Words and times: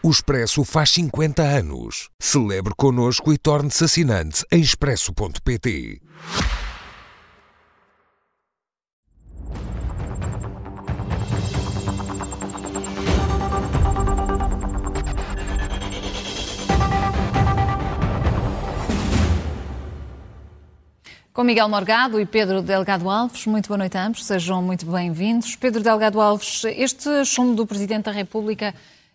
O 0.00 0.10
Expresso 0.10 0.62
faz 0.62 0.90
50 0.90 1.42
anos. 1.42 2.08
Celebre 2.20 2.72
connosco 2.76 3.32
e 3.32 3.36
torne-se 3.36 3.82
assinante 3.82 4.44
em 4.52 4.60
expresso.pt. 4.60 6.00
Com 21.32 21.42
Miguel 21.42 21.68
Morgado 21.68 22.20
e 22.20 22.26
Pedro 22.26 22.62
Delgado 22.62 23.10
Alves, 23.10 23.46
muito 23.46 23.66
boa 23.66 23.78
noite 23.78 23.96
a 23.96 24.06
ambos, 24.06 24.24
sejam 24.24 24.62
muito 24.62 24.86
bem-vindos. 24.86 25.56
Pedro 25.56 25.82
Delgado 25.82 26.20
Alves, 26.20 26.62
este 26.64 27.24
chumbo 27.24 27.56
do 27.56 27.66
Presidente 27.66 28.04
da 28.04 28.12
República 28.12 28.72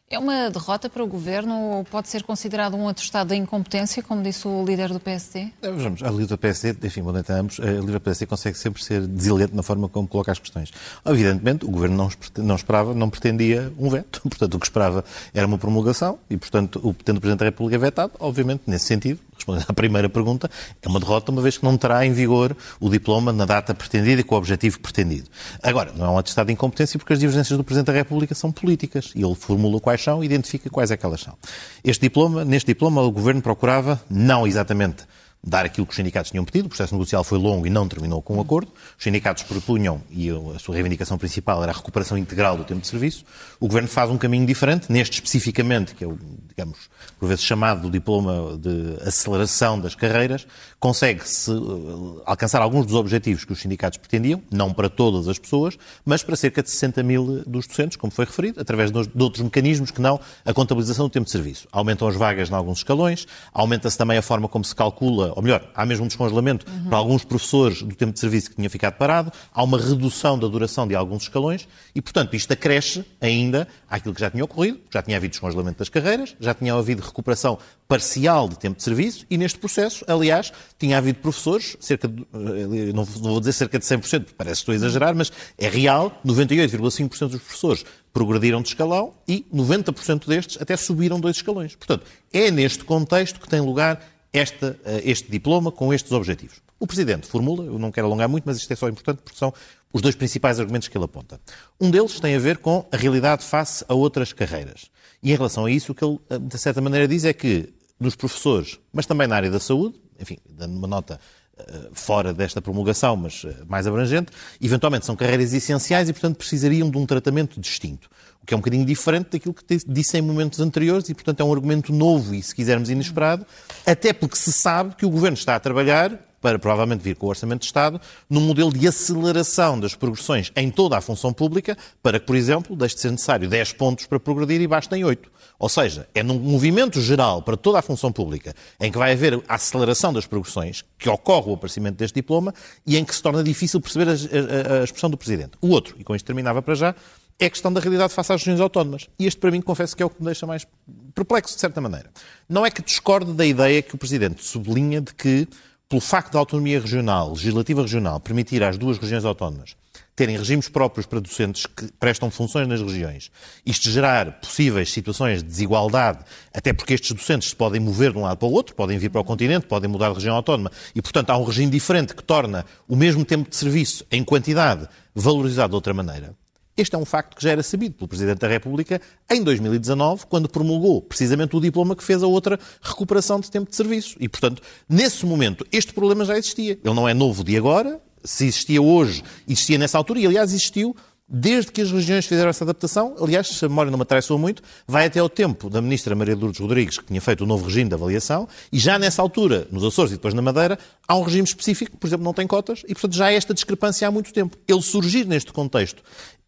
é 0.10 0.20
uma 0.20 0.50
derrota 0.50 0.90
para 0.90 1.04
o 1.04 1.08
Governo 1.08 1.60
ou 1.60 1.84
pode 1.84 2.08
ser 2.08 2.24
considerado 2.24 2.76
um 2.76 2.88
atestado 2.88 3.30
de 3.30 3.36
incompetência, 3.36 4.04
como 4.04 4.22
disse 4.22 4.48
o 4.48 4.64
líder 4.64 4.90
do 4.90 5.00
PSD? 5.00 5.52
É, 5.62 5.72
vejamos, 5.72 6.04
a 6.04 6.10
líder 6.12 6.27
do 6.27 6.38
PSD, 6.38 6.88
enfim, 6.88 7.02
boa 7.02 7.14
noite 7.14 7.32
a 7.32 7.41
líder 7.41 7.94
do 7.94 8.00
PSD 8.00 8.26
consegue 8.26 8.58
sempre 8.58 8.84
ser 8.84 9.08
desilente 9.08 9.55
na 9.55 9.63
forma 9.63 9.90
como 9.90 10.08
coloca 10.08 10.32
as 10.32 10.40
questões. 10.40 10.72
Evidentemente, 11.05 11.66
o 11.66 11.72
Governo 11.72 11.98
não, 11.98 12.10
não 12.44 12.55
esperava, 12.55 12.94
não 12.94 13.10
pretendia 13.10 13.74
um 13.77 13.90
veto, 13.90 14.22
portanto, 14.30 14.54
o 14.54 14.60
que 14.60 14.66
esperava 14.66 15.04
era 15.34 15.48
uma 15.48 15.58
promulgação 15.58 16.20
e, 16.30 16.38
portanto, 16.38 16.80
o, 16.84 16.94
tendo 16.94 17.18
o 17.18 17.22
Presidente 17.22 17.40
da 17.40 17.46
República 17.46 17.80
vetado, 17.80 18.13
obviamente, 18.20 18.63
nesse 18.68 18.85
sentido, 18.85 19.20
respondendo 19.44 19.66
à 19.68 19.74
primeira 19.74 20.10
pergunta, 20.10 20.50
é 20.82 20.88
uma 20.88 21.00
derrota, 21.00 21.32
uma 21.32 21.42
vez 21.42 21.58
que 21.58 21.66
não 21.66 21.78
terá 21.78 22.06
em 22.06 22.14
vigor 22.14 22.56
o 22.80 22.90
diploma 22.90 23.34
na 23.34 23.46
data 23.46 23.74
pretendida 23.74 24.22
e 24.22 24.24
com 24.24 24.36
o 24.36 24.38
objetivo 24.38 24.80
pretendido. 24.80 25.30
Agora, 25.62 25.92
não 25.96 26.06
é 26.06 26.10
um 26.10 26.18
atestado 26.18 26.48
de 26.48 26.54
incompetência 26.54 26.98
porque 26.98 27.14
as 27.14 27.20
divergências 27.20 27.58
do 27.58 27.64
Presidente 27.64 27.88
da 27.88 27.94
República 27.94 28.34
são 28.34 28.52
políticas 28.52 29.12
e 29.16 29.24
ele 29.24 29.36
formula 29.36 29.80
quais 29.80 30.02
são 30.02 30.24
e 30.24 30.26
identifica 30.26 30.70
quais 30.70 30.92
é 30.92 30.98
que 30.98 31.06
elas 31.06 31.22
são. 31.22 31.36
Este 31.84 32.02
diploma, 32.02 32.46
neste 32.46 32.68
diploma, 32.68 33.02
o 33.02 33.12
Governo 33.12 33.42
procurava, 33.42 34.02
não 34.10 34.48
exatamente 34.48 35.04
dar 35.44 35.66
aquilo 35.66 35.86
que 35.86 35.91
os 35.91 35.98
sindicatos 35.98 36.32
tinham 36.32 36.46
pedido. 36.46 36.68
O 36.68 36.70
processo 36.70 36.94
negocial 36.94 37.24
foi 37.24 37.38
longo 37.38 37.68
e 37.68 37.70
não 37.70 37.88
terminou 37.88 38.22
com 38.22 38.38
um 38.38 38.41
acordo. 38.41 38.72
Os 38.98 39.04
sindicatos 39.04 39.44
propunham, 39.44 40.02
e 40.10 40.30
a 40.30 40.60
sua 40.60 40.74
reivindicação 40.74 41.18
principal 41.18 41.62
era 41.62 41.72
a 41.72 41.76
recuperação 41.76 42.18
integral 42.18 42.55
do 42.55 42.63
tempo 42.63 42.80
de 42.80 42.88
serviço. 42.88 43.26
O 43.60 43.68
Governo 43.68 43.90
faz 43.90 44.10
um 44.10 44.18
caminho 44.18 44.46
diferente, 44.46 44.91
neste 44.91 45.16
especificamente, 45.16 45.96
que 45.96 46.04
é 46.04 46.08
o, 46.08 46.18
digamos, 46.48 46.90
por 47.20 47.27
vezes 47.27 47.44
chamado 47.44 47.90
diploma 47.90 48.58
de 48.58 48.98
aceleração 49.05 49.80
das 49.80 49.96
carreiras, 49.96 50.48
consegue-se 50.80 51.52
uh, 51.52 52.22
alcançar 52.26 52.62
alguns 52.62 52.85
dos 52.85 52.96
objetivos 52.96 53.44
que 53.44 53.52
os 53.52 53.60
sindicatos 53.60 53.98
pretendiam, 53.98 54.41
não 54.52 54.74
para 54.74 54.90
todas 54.90 55.28
as 55.28 55.38
pessoas, 55.38 55.78
mas 56.05 56.24
para 56.24 56.35
cerca 56.35 56.63
de 56.63 56.70
60 56.70 57.04
mil 57.04 57.44
dos 57.46 57.68
docentes, 57.68 57.98
como 57.98 58.12
foi 58.12 58.26
referido, 58.26 58.62
através 58.62 58.91
de 58.91 58.98
outros 58.98 59.44
mecanismos 59.44 59.91
que 59.91 60.02
não 60.02 60.20
a 60.46 60.54
contabilização 60.54 61.07
do 61.07 61.12
tempo 61.12 61.26
de 61.26 61.32
serviço. 61.32 61.68
Aumentam 61.72 62.07
as 62.07 62.16
vagas 62.16 62.50
em 62.50 62.54
alguns 62.54 62.80
escalões, 62.80 63.28
aumenta-se 63.54 63.98
também 63.98 64.18
a 64.18 64.22
forma 64.22 64.47
como 64.47 64.63
se 64.63 64.75
calcula 64.75 65.32
ou 65.35 65.41
melhor, 65.41 65.69
há 65.73 65.85
mesmo 65.85 66.06
um 66.06 66.07
descongelamento 66.07 66.66
uhum. 66.69 66.89
para 66.89 66.97
alguns 66.97 67.23
professores 67.23 67.81
do 67.81 67.95
tempo 67.95 68.13
de 68.13 68.19
serviço 68.19 68.50
que 68.50 68.56
tinha 68.56 68.69
ficado 68.69 68.94
parado, 68.94 69.31
há 69.51 69.63
uma 69.63 69.79
redução 69.79 70.38
da 70.38 70.47
duração 70.47 70.88
de 70.88 70.95
alguns 70.95 71.23
escalões 71.23 71.67
e, 71.94 72.01
portanto, 72.01 72.35
isto 72.35 72.51
acresce 72.53 73.06
ainda 73.19 73.67
àquilo 73.89 74.13
que 74.13 74.22
já 74.22 74.29
tinha 74.29 74.44
ocorrido, 74.44 74.79
já 74.91 75.01
tinha 75.01 75.17
havido 75.17 75.31
descongelamento 75.31 75.79
das 75.79 75.89
carreiras, 75.89 76.35
já 76.39 76.53
tinha 76.53 76.73
havido 76.73 77.01
recuperação 77.01 77.57
parcial 77.88 78.47
de 78.47 78.57
tempo 78.57 78.78
de 78.78 78.84
serviço 78.84 79.25
e 79.29 79.38
neste 79.38 79.59
processo, 79.59 80.06
aliás, 80.07 80.51
tinha 80.78 80.97
havido 80.97 81.19
professores, 81.19 81.75
cerca 81.79 82.07
de, 82.07 82.22
eh, 82.22 82.94
não 82.94 83.03
vou 83.03 83.39
dizer 83.39 83.53
cerca 83.53 83.79
de 83.79 83.85
100%, 83.85 84.22
porque 84.22 84.35
parece 84.38 84.56
que 84.56 84.61
estou 84.61 84.73
a 84.73 84.75
exagerar, 84.75 85.16
mas 85.16 85.31
é 85.57 85.67
real, 85.67 86.19
98,5% 86.25 87.29
dos 87.29 87.41
professores 87.41 87.85
progrediram 88.13 88.61
de 88.61 88.69
escalão 88.69 89.13
e 89.28 89.45
90% 89.51 90.28
destes 90.28 90.61
até 90.61 90.78
subiram 90.78 91.19
dois 91.19 91.38
escalões. 91.38 91.75
Portanto, 91.75 92.06
é 92.31 92.51
neste 92.51 92.84
contexto 92.84 93.39
que 93.39 93.50
tem 93.50 93.59
lugar 93.59 94.00
esta, 94.34 94.78
eh, 94.84 95.01
este 95.06 95.29
diploma 95.29 95.72
com 95.72 95.94
estes 95.94 96.12
objetivos. 96.12 96.57
O 96.79 96.88
Presidente 96.88 97.28
formula, 97.28 97.63
eu 97.63 97.78
não 97.78 97.91
quero 97.91 98.07
alongar 98.07 98.28
muito, 98.28 98.44
mas 98.44 98.57
isto 98.57 98.73
é 98.73 98.75
só 98.75 98.89
importante 98.89 99.21
porque 99.23 99.38
são 99.38 99.53
os 99.94 100.01
dois 100.01 100.16
principais 100.16 100.59
argumentos 100.59 100.88
que 100.88 100.97
ele 100.97 101.05
aponta. 101.05 101.39
Um 101.79 101.91
deles 101.91 102.19
tem 102.19 102.35
a 102.35 102.39
ver 102.39 102.57
com 102.57 102.85
a 102.91 102.97
realidade 102.97 103.43
face 103.45 103.85
a 103.88 103.93
outras 103.93 104.33
carreiras. 104.33 104.89
E 105.22 105.31
em 105.31 105.35
relação 105.35 105.66
a 105.66 105.72
isso, 105.72 105.91
o 105.91 105.95
que 105.95 106.03
ele, 106.03 106.19
eh, 106.29 106.39
de 106.39 106.57
certa 106.57 106.81
maneira, 106.81 107.07
diz 107.07 107.23
é 107.23 107.31
que 107.31 107.72
nos 107.99 108.16
professores, 108.16 108.79
mas 108.91 109.05
também 109.05 109.27
na 109.27 109.35
área 109.35 109.51
da 109.51 109.59
saúde, 109.59 110.01
enfim, 110.19 110.38
dando 110.49 110.75
uma 110.75 110.88
nota 110.88 111.19
uh, 111.57 111.89
fora 111.93 112.33
desta 112.33 112.61
promulgação, 112.61 113.16
mas 113.16 113.45
mais 113.66 113.88
abrangente, 113.88 114.31
eventualmente 114.59 115.05
são 115.05 115.16
carreiras 115.16 115.53
essenciais 115.53 116.09
e, 116.09 116.13
portanto, 116.13 116.35
precisariam 116.35 116.89
de 116.89 116.97
um 116.97 117.05
tratamento 117.05 117.61
distinto 117.61 118.09
o 118.43 118.45
que 118.45 118.53
é 118.53 118.57
um 118.57 118.59
bocadinho 118.59 118.85
diferente 118.85 119.29
daquilo 119.31 119.53
que 119.53 119.63
disse 119.87 120.17
em 120.17 120.21
momentos 120.21 120.59
anteriores 120.59 121.07
e, 121.07 121.13
portanto, 121.13 121.39
é 121.39 121.43
um 121.43 121.53
argumento 121.53 121.93
novo 121.93 122.35
e, 122.35 122.43
se 122.43 122.53
quisermos, 122.53 122.89
inesperado, 122.89 123.45
até 123.85 124.11
porque 124.11 124.35
se 124.35 124.51
sabe 124.51 124.95
que 124.95 125.05
o 125.05 125.09
Governo 125.09 125.37
está 125.37 125.55
a 125.55 125.59
trabalhar 125.59 126.19
para 126.41 126.59
provavelmente 126.59 127.01
vir 127.01 127.15
com 127.15 127.25
o 127.25 127.29
Orçamento 127.29 127.61
de 127.61 127.67
Estado, 127.67 128.01
num 128.29 128.41
modelo 128.41 128.69
de 128.73 128.85
aceleração 128.85 129.79
das 129.79 129.95
progressões 129.95 130.51
em 130.57 130.69
toda 130.69 130.97
a 130.97 131.01
função 131.01 131.31
pública, 131.31 131.77
para 132.01 132.19
que, 132.19 132.25
por 132.25 132.35
exemplo, 132.35 132.75
deixe 132.75 132.95
de 132.95 133.01
ser 133.01 133.11
necessário 133.11 133.47
10 133.47 133.71
pontos 133.71 134.05
para 134.07 134.19
progredir 134.19 134.59
e 134.59 134.67
bastem 134.67 135.05
8. 135.05 135.31
Ou 135.57 135.69
seja, 135.69 136.05
é 136.13 136.21
num 136.21 136.37
movimento 136.37 136.99
geral 136.99 137.41
para 137.41 137.55
toda 137.55 137.79
a 137.79 137.81
função 137.81 138.11
pública, 138.11 138.53
em 138.77 138.91
que 138.91 138.97
vai 138.97 139.13
haver 139.13 139.41
a 139.47 139.55
aceleração 139.55 140.11
das 140.11 140.25
progressões, 140.25 140.83
que 140.99 141.07
ocorre 141.07 141.49
o 141.49 141.53
aparecimento 141.53 141.95
deste 141.95 142.15
diploma 142.15 142.53
e 142.85 142.97
em 142.97 143.05
que 143.05 143.15
se 143.15 143.21
torna 143.23 143.41
difícil 143.41 143.79
perceber 143.79 144.09
a, 144.09 144.11
a, 144.11 144.81
a 144.81 144.83
expressão 144.83 145.09
do 145.09 145.15
Presidente. 145.15 145.51
O 145.61 145.69
outro, 145.69 145.95
e 145.97 146.03
com 146.03 146.13
isto 146.13 146.25
terminava 146.25 146.61
para 146.61 146.75
já, 146.75 146.93
é 147.39 147.45
a 147.45 147.49
questão 147.49 147.71
da 147.71 147.79
realidade 147.79 148.13
face 148.13 148.31
às 148.31 148.41
regiões 148.41 148.59
autónomas. 148.59 149.07
E 149.19 149.25
este, 149.25 149.39
para 149.39 149.51
mim, 149.51 149.61
confesso 149.61 149.95
que 149.95 150.03
é 150.03 150.05
o 150.05 150.09
que 150.09 150.19
me 150.19 150.25
deixa 150.25 150.45
mais 150.45 150.66
perplexo, 151.13 151.55
de 151.55 151.61
certa 151.61 151.81
maneira. 151.81 152.09
Não 152.47 152.66
é 152.66 152.71
que 152.71 152.81
discorde 152.81 153.33
da 153.33 153.45
ideia 153.45 153.81
que 153.81 153.95
o 153.95 153.97
Presidente 153.97 154.44
sublinha 154.44 155.01
de 155.01 155.13
que, 155.13 155.47
pelo 155.89 156.01
facto 156.01 156.33
da 156.33 156.39
autonomia 156.39 156.79
regional, 156.79 157.31
legislativa 157.31 157.81
regional, 157.81 158.19
permitir 158.19 158.63
às 158.63 158.77
duas 158.77 158.97
regiões 158.97 159.25
autónomas 159.25 159.75
terem 160.16 160.38
regimes 160.38 160.69
próprios 160.69 161.05
para 161.05 161.19
docentes 161.19 161.66
que 161.66 161.91
prestam 161.99 162.29
funções 162.29 162.67
nas 162.67 162.81
regiões, 162.81 163.31
isto 163.66 163.89
gerar 163.89 164.39
possíveis 164.39 164.91
situações 164.91 165.41
de 165.41 165.49
desigualdade, 165.49 166.19
até 166.53 166.72
porque 166.72 166.93
estes 166.93 167.11
docentes 167.11 167.49
se 167.49 167.55
podem 167.55 167.79
mover 167.79 168.11
de 168.11 168.19
um 168.19 168.22
lado 168.22 168.38
para 168.38 168.47
o 168.47 168.51
outro, 168.51 168.75
podem 168.75 168.97
vir 168.97 169.09
para 169.09 169.22
o 169.22 169.23
continente, 169.23 169.66
podem 169.66 169.89
mudar 169.89 170.09
de 170.09 170.16
região 170.16 170.35
autónoma, 170.35 170.72
e, 170.93 171.01
portanto, 171.01 171.31
há 171.31 171.38
um 171.38 171.43
regime 171.43 171.72
diferente 171.72 172.13
que 172.13 172.23
torna 172.23 172.63
o 172.88 172.95
mesmo 172.95 173.25
tempo 173.25 173.49
de 173.49 173.55
serviço, 173.55 174.05
em 174.11 174.23
quantidade, 174.23 174.88
valorizado 175.16 175.69
de 175.69 175.75
outra 175.75 175.93
maneira. 175.93 176.35
Este 176.75 176.95
é 176.95 176.97
um 176.97 177.06
facto 177.06 177.35
que 177.35 177.44
já 177.44 177.51
era 177.51 177.61
sabido 177.61 177.95
pelo 177.95 178.07
Presidente 178.07 178.39
da 178.39 178.47
República 178.47 179.00
em 179.29 179.44
2019, 179.44 180.25
quando 180.28 180.50
promulgou 180.50 181.01
precisamente 181.01 181.56
o 181.56 181.61
diploma 181.61 181.95
que 181.95 182.03
fez 182.03 182.23
a 182.23 182.28
outra 182.28 182.59
recuperação 182.81 183.39
de 183.39 183.51
tempo 183.51 183.69
de 183.69 183.75
serviço. 183.75 184.16
E, 184.19 184.28
portanto, 184.28 184.61
nesse 184.89 185.25
momento, 185.25 185.66
este 185.72 185.94
problema 185.94 186.25
já 186.25 186.38
existia. 186.38 186.79
Ele 186.84 186.94
não 186.94 187.07
é 187.07 187.13
novo 187.13 187.44
de 187.44 187.56
agora. 187.56 188.01
Se 188.23 188.45
existia 188.45 188.81
hoje, 188.81 189.22
existia 189.47 189.78
nessa 189.78 189.97
altura 189.97 190.19
e, 190.19 190.25
aliás, 190.25 190.51
existiu 190.51 190.95
desde 191.28 191.72
que 191.72 191.81
as 191.81 191.91
regiões 191.91 192.25
fizeram 192.25 192.50
essa 192.50 192.63
adaptação, 192.63 193.16
aliás, 193.19 193.47
se 193.47 193.66
a 193.66 193.69
memória 193.69 193.90
não 193.90 193.97
me 193.97 194.03
atraiçoou 194.03 194.40
muito, 194.40 194.61
vai 194.85 195.05
até 195.05 195.19
ao 195.19 195.29
tempo 195.29 195.69
da 195.69 195.81
ministra 195.81 196.16
Maria 196.16 196.35
Lourdes 196.35 196.59
Rodrigues, 196.59 196.97
que 196.97 197.05
tinha 197.05 197.22
feito 197.22 197.44
o 197.44 197.47
novo 197.47 197.66
regime 197.66 197.90
de 197.90 197.95
avaliação, 197.95 198.47
e 198.72 198.78
já 198.78 199.00
nessa 199.00 199.22
altura, 199.22 199.67
nos 199.72 199.84
Açores 199.84 200.11
e 200.11 200.16
depois 200.16 200.34
na 200.34 200.41
Madeira, 200.41 200.78
há 201.07 201.16
um 201.16 201.23
regime 201.23 201.45
específico, 201.45 201.97
por 201.97 202.07
exemplo, 202.07 202.23
não 202.23 202.34
tem 202.34 202.45
cotas, 202.45 202.84
e 202.85 202.94
portanto 202.94 203.16
já 203.16 203.25
há 203.28 203.34
esta 203.34 203.53
discrepância 203.53 204.07
há 204.07 204.11
muito 204.11 204.31
tempo. 204.34 204.57
Ele 204.67 204.81
surgir 204.81 205.25
neste 205.25 205.51
contexto 205.51 206.03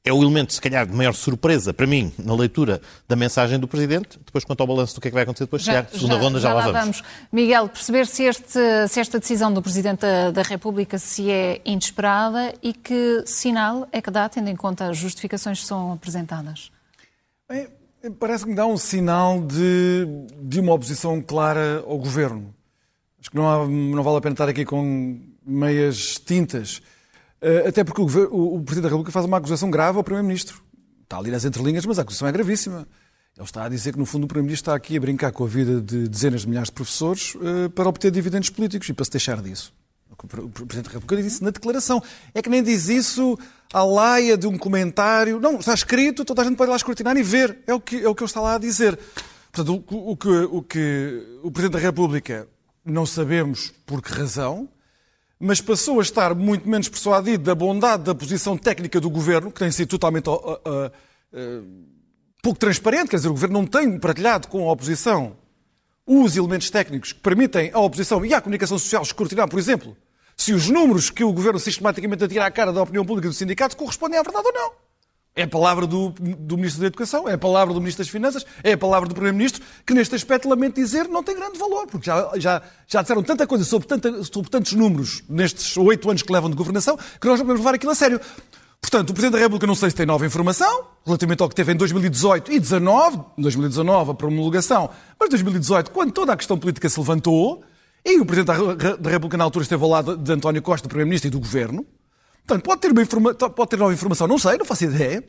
é 0.05 0.13
o 0.13 0.21
elemento, 0.21 0.53
se 0.53 0.61
calhar, 0.61 0.85
de 0.85 0.93
maior 0.93 1.13
surpresa 1.13 1.73
para 1.73 1.87
mim 1.87 2.13
na 2.19 2.35
leitura 2.35 2.79
da 3.07 3.15
mensagem 3.15 3.59
do 3.59 3.67
Presidente. 3.67 4.19
Depois, 4.23 4.45
quanto 4.45 4.61
ao 4.61 4.67
balanço 4.67 4.93
do 4.93 5.01
que 5.01 5.07
é 5.07 5.11
que 5.11 5.15
vai 5.15 5.23
acontecer 5.23 5.45
depois, 5.45 5.63
já, 5.63 5.83
segunda 5.85 6.15
já, 6.15 6.21
ronda, 6.21 6.39
já, 6.39 6.49
já 6.49 6.53
lá, 6.53 6.61
vamos. 6.61 7.01
vamos. 7.01 7.03
Miguel, 7.31 7.67
perceber 7.67 8.05
se, 8.05 8.23
este, 8.23 8.59
se 8.87 8.99
esta 8.99 9.19
decisão 9.19 9.51
do 9.51 9.63
Presidente 9.63 10.01
da, 10.01 10.29
da, 10.29 10.43
República 10.43 10.99
se 10.99 11.31
é 11.31 11.59
inesperada 11.65 12.53
e 12.61 12.71
que 12.71 13.23
sinal 13.25 13.87
é 13.91 13.99
que 13.99 14.11
dá, 14.11 14.29
tendo 14.29 14.47
em 14.47 14.55
conta 14.55 14.89
as 14.89 14.97
justificações 14.97 15.59
que 15.59 15.65
são 15.65 15.93
apresentadas? 15.93 16.71
Bem, 17.49 17.67
parece-me 18.19 18.53
dar 18.53 18.67
um 18.67 18.77
sinal 18.77 19.41
de, 19.41 20.07
de 20.39 20.59
uma 20.59 20.73
oposição 20.73 21.19
clara 21.19 21.83
ao 21.87 21.97
Governo. 21.97 22.53
Acho 23.19 23.31
que 23.31 23.35
não, 23.35 23.49
há, 23.49 23.67
não 23.67 24.03
vale 24.03 24.17
a 24.17 24.21
pena 24.21 24.33
estar 24.33 24.47
aqui 24.47 24.63
com 24.63 25.19
meias 25.43 26.19
tintas. 26.23 26.79
Eh, 27.45 27.67
até 27.67 27.83
porque 27.83 28.01
o, 28.01 28.07
Presidente 28.07 28.81
da 28.81 28.89
República 28.89 29.11
faz 29.11 29.23
uma 29.23 29.37
acusação 29.37 29.69
grave 29.69 29.99
ao 29.99 30.03
Primeiro-Ministro. 30.03 30.63
Está 31.03 31.19
ali 31.19 31.29
nas 31.29 31.45
entrelinhas, 31.45 31.85
mas 31.85 31.99
a 31.99 32.01
acusação 32.01 32.27
é 32.27 32.31
gravíssima. 32.31 32.87
Ele 33.37 33.45
está 33.45 33.65
a 33.65 33.69
dizer 33.69 33.93
que, 33.93 33.99
no 33.99 34.05
fundo, 34.05 34.23
o 34.23 34.27
Primeiro-Ministro 34.27 34.71
está 34.71 34.75
aqui 34.75 34.97
a 34.97 34.99
brincar 34.99 35.31
com 35.31 35.43
a 35.43 35.47
vida 35.47 35.79
de 35.79 36.07
dezenas 36.07 36.41
de 36.41 36.47
milhares 36.47 36.69
de 36.69 36.73
professores 36.73 37.35
uh, 37.35 37.69
para 37.69 37.87
obter 37.87 38.09
dividendos 38.09 38.49
políticos 38.49 38.89
e 38.89 38.93
para 38.93 39.05
se 39.05 39.11
deixar 39.11 39.43
disso. 39.43 39.71
O 40.09 40.49
Presidente 40.49 40.85
da 40.85 40.91
República 40.93 41.17
diz 41.17 41.33
isso 41.33 41.43
na 41.43 41.51
declaração. 41.51 42.01
É 42.33 42.41
que 42.41 42.49
nem 42.49 42.63
diz 42.63 42.89
isso 42.89 43.37
à 43.71 43.83
laia 43.83 44.35
de 44.35 44.47
um 44.47 44.57
comentário. 44.57 45.39
Não, 45.39 45.59
está 45.59 45.75
escrito, 45.75 46.25
toda 46.25 46.41
a 46.41 46.45
gente 46.45 46.55
pode 46.55 46.69
ir 46.69 46.71
lá 46.71 46.77
escrutinar 46.77 47.15
e 47.15 47.21
ver. 47.21 47.59
É 47.67 47.75
o 47.75 47.79
que, 47.79 47.97
é 47.97 48.09
o 48.09 48.15
que 48.15 48.23
ele 48.23 48.29
está 48.29 48.41
lá 48.41 48.55
a 48.55 48.57
dizer. 48.57 48.97
Portanto, 49.51 49.83
o, 49.87 50.11
o, 50.13 50.17
que, 50.17 50.29
o 50.29 50.63
que 50.63 51.39
o 51.43 51.51
Presidente 51.51 51.73
da 51.73 51.87
República 51.87 52.47
não 52.83 53.05
sabemos 53.05 53.71
por 53.85 54.01
que 54.01 54.11
razão, 54.11 54.67
mas 55.39 55.61
passou 55.61 55.99
a 55.99 56.03
estar 56.03 56.33
muito 56.33 56.67
menos 56.67 56.87
persuadido 56.87 57.43
da 57.43 57.55
bondade 57.55 58.03
da 58.03 58.15
posição 58.15 58.57
técnica 58.57 58.99
do 58.99 59.09
governo, 59.09 59.51
que 59.51 59.59
tem 59.59 59.71
sido 59.71 59.89
totalmente 59.89 60.29
uh, 60.29 60.33
uh, 60.33 60.91
uh, 61.33 61.85
pouco 62.41 62.59
transparente, 62.59 63.09
quer 63.09 63.17
dizer, 63.17 63.27
o 63.27 63.33
Governo 63.33 63.59
não 63.59 63.65
tem 63.65 63.99
partilhado 63.99 64.47
com 64.47 64.69
a 64.69 64.71
oposição 64.71 65.35
os 66.05 66.37
elementos 66.37 66.69
técnicos 66.69 67.11
que 67.11 67.19
permitem 67.19 67.71
à 67.73 67.79
oposição 67.79 68.23
e 68.23 68.33
à 68.33 68.39
comunicação 68.39 68.77
social 68.77 69.01
escrutinar, 69.01 69.49
por 69.49 69.57
exemplo, 69.57 69.97
se 70.37 70.53
os 70.53 70.69
números 70.69 71.09
que 71.09 71.23
o 71.23 71.33
Governo 71.33 71.59
sistematicamente 71.59 72.23
atira 72.23 72.45
à 72.45 72.51
cara 72.51 72.71
da 72.71 72.83
opinião 72.83 73.03
pública 73.03 73.27
do 73.27 73.33
sindicato 73.33 73.75
correspondem 73.75 74.19
à 74.19 74.23
verdade 74.23 74.47
ou 74.47 74.53
não. 74.53 74.71
É 75.37 75.43
a 75.43 75.47
palavra 75.47 75.85
do, 75.85 76.11
do, 76.11 76.55
Ministro 76.55 76.79
da 76.79 76.87
Educação, 76.87 77.27
é 77.27 77.33
a 77.33 77.37
palavra 77.37 77.73
do 77.73 77.81
Ministro 77.81 78.05
das 78.05 78.09
Finanças, 78.09 78.45
é 78.63 78.71
a 78.71 78.77
palavra 78.77 79.09
do 79.09 79.13
Primeiro-Ministro, 79.13 79.61
que 79.85 79.93
neste 79.93 80.15
aspecto, 80.15 80.47
lamento 80.47 80.75
dizer, 80.75 81.09
não 81.09 81.21
tem 81.21 81.35
grande 81.35 81.59
valor, 81.59 81.87
porque 81.87 82.05
já, 82.05 82.31
já, 82.37 82.61
já 82.87 83.01
disseram 83.01 83.21
tanta 83.21 83.45
coisa 83.45 83.65
sobre, 83.65 83.85
tanta, 83.85 84.23
sobre 84.23 84.49
tantos 84.49 84.71
números 84.71 85.23
nestes 85.27 85.75
oito 85.75 86.09
anos 86.09 86.21
que 86.21 86.31
levam 86.31 86.49
de 86.49 86.55
governação, 86.55 86.97
que 86.97 87.27
nós 87.27 87.37
não 87.37 87.45
podemos 87.45 87.59
levar 87.59 87.75
aquilo 87.75 87.91
a 87.91 87.95
sério. 87.95 88.21
Portanto, 88.79 89.09
o 89.09 89.13
Presidente 89.13 89.33
da 89.33 89.39
República 89.39 89.67
não 89.67 89.75
sei 89.75 89.89
se 89.89 89.95
tem 89.97 90.05
nova 90.05 90.25
informação, 90.25 90.85
relativamente 91.05 91.41
ao 91.43 91.49
que 91.49 91.55
teve 91.55 91.73
em 91.73 91.75
2018 91.75 92.53
e 92.53 92.59
2019, 92.59 93.19
2019 93.37 94.11
a 94.11 94.13
promulgação, 94.13 94.89
mas 95.19 95.29
2018, 95.29 95.91
quando 95.91 96.13
toda 96.13 96.31
a 96.31 96.37
questão 96.37 96.57
política 96.57 96.87
se 96.87 96.97
levantou, 96.97 97.61
e 98.05 98.21
o 98.21 98.25
Presidente 98.25 98.55
da 98.99 99.09
República 99.09 99.35
na 99.35 99.43
altura 99.43 99.63
esteve 99.63 99.83
ao 99.83 99.89
lado 99.89 100.15
de 100.15 100.31
António 100.31 100.61
Costa, 100.61 100.87
do 100.87 100.89
Primeiro-Ministro 100.89 101.27
e 101.27 101.31
do 101.31 101.39
Governo, 101.39 101.85
Portanto, 102.45 102.63
pode 102.63 102.81
ter, 102.81 102.91
uma 102.91 103.01
informa... 103.01 103.33
pode 103.33 103.69
ter 103.69 103.77
nova 103.77 103.93
informação, 103.93 104.27
não 104.27 104.37
sei, 104.37 104.57
não 104.57 104.65
faço 104.65 104.83
ideia. 104.85 105.23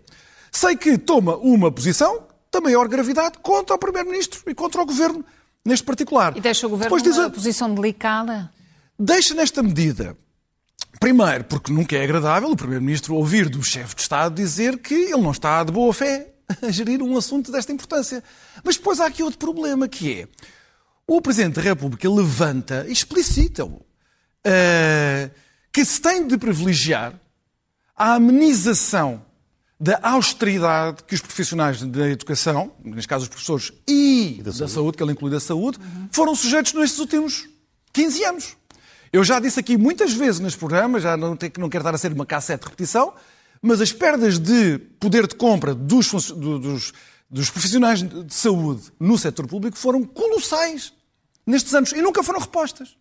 Sei 0.53 0.77
que 0.77 0.99
toma 0.99 1.37
uma 1.37 1.71
posição 1.71 2.27
da 2.53 2.61
maior 2.61 2.89
gravidade 2.89 3.39
contra 3.39 3.75
o 3.75 3.79
Primeiro-Ministro 3.79 4.43
e 4.47 4.55
contra 4.55 4.83
o 4.83 4.87
Governo, 4.87 5.25
neste 5.65 5.85
particular. 5.85 6.37
E 6.37 6.41
deixa 6.41 6.67
o 6.67 6.71
Governo 6.71 6.97
Depois 6.97 7.17
numa 7.17 7.29
diz... 7.29 7.37
posição 7.37 7.75
delicada? 7.75 8.51
Deixa 8.99 9.35
nesta 9.35 9.63
medida. 9.63 10.17
Primeiro, 11.01 11.45
porque 11.45 11.73
nunca 11.73 11.97
é 11.97 12.05
agradável 12.05 12.51
o 12.51 12.57
Primeiro-Ministro 12.57 13.15
ouvir 13.15 13.49
do 13.49 13.63
chefe 13.63 13.95
de 13.95 14.03
Estado 14.03 14.35
dizer 14.35 14.79
que 14.79 14.95
ele 14.95 15.23
não 15.23 15.31
está 15.31 15.63
de 15.65 15.73
boa 15.73 15.93
fé 15.93 16.33
a 16.63 16.71
gerir 16.71 17.03
um 17.03 17.17
assunto 17.17 17.51
desta 17.51 17.73
importância. 17.73 18.23
Mas 18.65 18.77
depois 18.77 19.01
há 19.01 19.07
aqui 19.07 19.23
outro 19.23 19.39
problema, 19.39 19.89
que 19.89 20.21
é 20.21 20.29
o 21.07 21.21
Presidente 21.21 21.57
da 21.57 21.63
República 21.63 22.11
levanta, 22.11 22.87
explicita-o, 22.89 23.77
uh, 23.77 25.31
que 25.77 25.85
se 25.85 26.01
tem 26.01 26.27
de 26.27 26.39
privilegiar 26.39 27.13
a 27.95 28.15
amenização 28.15 29.23
da 29.79 30.01
austeridade 30.03 31.05
que 31.05 31.15
os 31.15 31.21
profissionais 31.21 31.83
da 31.83 32.09
educação, 32.09 32.73
neste 32.83 33.07
caso 33.07 33.25
os 33.25 33.29
professores 33.29 33.73
e, 33.87 34.41
da, 34.43 34.45
da 34.45 34.53
saúde. 34.57 34.73
saúde. 34.73 34.97
que 34.97 35.03
ele 35.03 35.13
inclui 35.13 35.31
da 35.31 35.39
saúde, 35.39 35.79
uhum. 35.79 36.09
foram 36.11 36.35
sujeitos 36.35 36.73
nestes 36.73 36.99
últimos 36.99 37.47
15 37.93 38.25
anos. 38.25 38.57
Eu 39.13 39.23
já 39.23 39.39
disse 39.39 39.61
aqui 39.61 39.77
muitas 39.77 40.15
vezes 40.15 40.41
neste 40.41 40.59
programa, 40.59 40.99
já 40.99 41.15
não, 41.15 41.37
tenho, 41.37 41.53
não 41.59 41.69
quero 41.69 41.85
dar 41.85 41.95
a 41.95 41.99
ser 41.99 42.11
uma 42.11 42.25
cassete 42.25 42.63
de 42.63 42.71
repetição, 42.71 43.13
mas 43.61 43.79
as 43.79 43.93
perdas 43.93 44.39
de 44.39 44.79
poder 44.99 45.27
de 45.27 45.35
compra 45.35 45.75
dos, 45.75 46.11
dos, 46.11 46.93
dos 47.31 47.51
profissionais 47.51 48.03
de 48.03 48.33
saúde 48.35 48.91
no 48.99 49.19
setor 49.19 49.47
público 49.47 49.77
foram 49.77 50.05
colossais 50.05 50.95
nestes 51.47 51.75
anos 51.75 51.93
e 51.93 52.01
nunca 52.01 52.23
foram 52.23 52.41
repostas. 52.41 52.97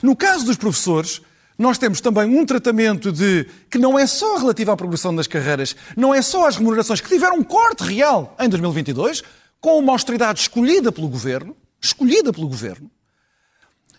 No 0.00 0.14
caso 0.14 0.46
dos 0.46 0.56
professores, 0.56 1.20
nós 1.62 1.78
temos 1.78 2.00
também 2.00 2.26
um 2.26 2.44
tratamento 2.44 3.12
de 3.12 3.46
que 3.70 3.78
não 3.78 3.98
é 3.98 4.06
só 4.06 4.36
relativo 4.36 4.72
à 4.72 4.76
progressão 4.76 5.14
das 5.14 5.28
carreiras, 5.28 5.76
não 5.96 6.12
é 6.12 6.20
só 6.20 6.46
as 6.46 6.56
remunerações 6.56 7.00
que 7.00 7.08
tiveram 7.08 7.36
um 7.36 7.44
corte 7.44 7.84
real 7.84 8.36
em 8.40 8.48
2022, 8.48 9.22
com 9.60 9.78
uma 9.78 9.92
austeridade 9.92 10.40
escolhida 10.40 10.90
pelo 10.90 11.08
governo, 11.08 11.56
escolhida 11.80 12.32
pelo 12.32 12.48
governo. 12.48 12.90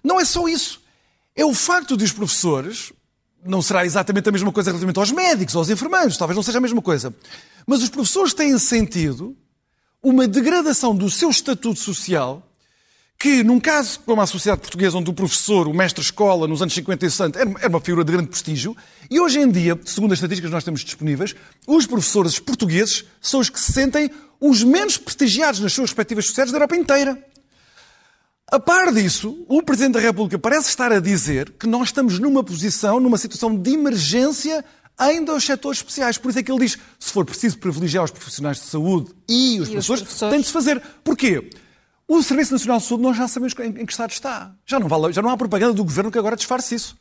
Não 0.03 0.19
é 0.19 0.25
só 0.25 0.47
isso. 0.47 0.81
É 1.33 1.45
o 1.45 1.53
facto 1.53 1.95
de 1.95 2.03
os 2.03 2.11
professores, 2.11 2.91
não 3.45 3.61
será 3.61 3.85
exatamente 3.85 4.27
a 4.27 4.31
mesma 4.31 4.51
coisa 4.51 4.69
relativamente 4.69 4.99
aos 4.99 5.11
médicos, 5.11 5.55
aos 5.55 5.69
enfermeiros, 5.69 6.17
talvez 6.17 6.35
não 6.35 6.43
seja 6.43 6.57
a 6.57 6.61
mesma 6.61 6.81
coisa, 6.81 7.15
mas 7.65 7.81
os 7.81 7.89
professores 7.89 8.33
têm 8.33 8.57
sentido 8.59 9.37
uma 10.01 10.27
degradação 10.27 10.93
do 10.93 11.09
seu 11.09 11.29
estatuto 11.29 11.79
social 11.79 12.45
que, 13.23 13.41
num 13.41 13.57
caso 13.57 14.01
como 14.01 14.21
a 14.21 14.27
sociedade 14.27 14.59
portuguesa, 14.59 14.97
onde 14.97 15.09
o 15.09 15.13
professor, 15.13 15.65
o 15.65 15.73
mestre-escola, 15.73 16.45
nos 16.45 16.61
anos 16.61 16.73
50 16.73 17.05
e 17.05 17.09
60, 17.09 17.39
era 17.39 17.69
uma 17.69 17.79
figura 17.79 18.03
de 18.03 18.11
grande 18.11 18.27
prestígio, 18.27 18.75
e 19.09 19.17
hoje 19.17 19.39
em 19.39 19.49
dia, 19.49 19.79
segundo 19.85 20.11
as 20.11 20.17
estatísticas 20.17 20.49
que 20.49 20.53
nós 20.53 20.65
temos 20.65 20.81
disponíveis, 20.81 21.33
os 21.65 21.87
professores 21.87 22.37
portugueses 22.37 23.05
são 23.21 23.39
os 23.39 23.49
que 23.49 23.57
se 23.61 23.71
sentem 23.71 24.11
os 24.41 24.61
menos 24.61 24.97
prestigiados 24.97 25.61
nas 25.61 25.71
suas 25.71 25.91
respectivas 25.91 26.25
sociedades 26.25 26.51
da 26.51 26.57
Europa 26.57 26.75
inteira. 26.75 27.17
A 28.51 28.59
par 28.59 28.91
disso, 28.91 29.45
o 29.47 29.63
Presidente 29.63 29.93
da 29.93 30.01
República 30.01 30.37
parece 30.37 30.67
estar 30.67 30.91
a 30.91 30.99
dizer 30.99 31.51
que 31.51 31.65
nós 31.65 31.87
estamos 31.87 32.19
numa 32.19 32.43
posição, 32.43 32.99
numa 32.99 33.17
situação 33.17 33.55
de 33.55 33.71
emergência 33.71 34.65
ainda 34.97 35.31
aos 35.31 35.45
setores 35.45 35.79
especiais. 35.79 36.17
Por 36.17 36.27
isso 36.27 36.39
é 36.39 36.43
que 36.43 36.51
ele 36.51 36.59
diz, 36.59 36.77
se 36.99 37.13
for 37.13 37.23
preciso 37.23 37.57
privilegiar 37.57 38.03
os 38.03 38.11
profissionais 38.11 38.57
de 38.57 38.65
saúde 38.65 39.11
e 39.29 39.61
os, 39.61 39.69
e 39.69 39.71
professores, 39.71 40.01
os 40.01 40.07
professores, 40.07 40.33
tem 40.33 40.41
de 40.41 40.47
se 40.47 40.51
fazer. 40.51 40.81
Porquê? 41.05 41.49
O 42.13 42.21
Serviço 42.21 42.53
Nacional 42.53 42.77
de 42.77 42.85
Saúde 42.85 43.01
nós 43.01 43.17
já 43.17 43.27
sabemos 43.27 43.55
em, 43.57 43.73
que 43.73 43.91
estado 43.91 44.11
está. 44.11 44.53
Já 44.67 44.79
não, 44.79 44.87
vale, 44.87 45.11
já 45.11 45.19
não 45.19 45.31
há 45.31 45.35
propaganda 45.35 45.73
do 45.73 45.83
governo 45.83 46.11
que 46.11 46.19
agora 46.19 46.35
disfarce 46.35 46.75
isso. 46.75 46.95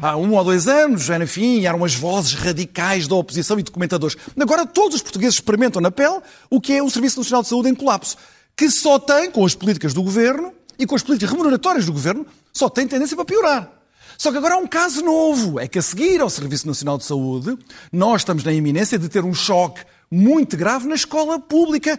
Há 0.00 0.16
um 0.16 0.36
ou 0.36 0.44
dois 0.44 0.68
anos, 0.68 1.10
enfim, 1.10 1.66
eram 1.66 1.84
as 1.84 1.96
vozes 1.96 2.34
radicais 2.34 3.08
da 3.08 3.16
oposição 3.16 3.58
e 3.58 3.64
documentadores. 3.64 4.16
Agora 4.40 4.64
todos 4.64 4.94
os 4.94 5.02
portugueses 5.02 5.34
experimentam 5.34 5.82
na 5.82 5.90
pele 5.90 6.20
o 6.48 6.60
que 6.60 6.74
é 6.74 6.80
o 6.82 6.88
Serviço 6.88 7.18
Nacional 7.18 7.42
de 7.42 7.48
Saúde 7.48 7.70
em 7.70 7.74
colapso, 7.74 8.16
que 8.56 8.70
só 8.70 9.00
tem, 9.00 9.32
com 9.32 9.44
as 9.44 9.52
políticas 9.52 9.92
do 9.92 10.00
governo 10.00 10.52
e 10.78 10.86
com 10.86 10.94
as 10.94 11.02
políticas 11.02 11.32
remuneratórias 11.32 11.84
do 11.84 11.92
governo, 11.92 12.24
só 12.52 12.68
tem 12.68 12.86
tendência 12.86 13.16
para 13.16 13.24
piorar. 13.24 13.68
Só 14.16 14.30
que 14.30 14.38
agora 14.38 14.54
há 14.54 14.58
um 14.58 14.66
caso 14.68 15.02
novo, 15.04 15.58
é 15.58 15.66
que 15.66 15.80
a 15.80 15.82
seguir 15.82 16.20
ao 16.20 16.30
Serviço 16.30 16.68
Nacional 16.68 16.98
de 16.98 17.04
Saúde, 17.04 17.58
nós 17.92 18.20
estamos 18.20 18.44
na 18.44 18.52
iminência 18.52 18.96
de 18.96 19.08
ter 19.08 19.24
um 19.24 19.34
choque 19.34 19.80
muito 20.08 20.56
grave 20.56 20.86
na 20.86 20.94
escola 20.94 21.40
pública. 21.40 21.98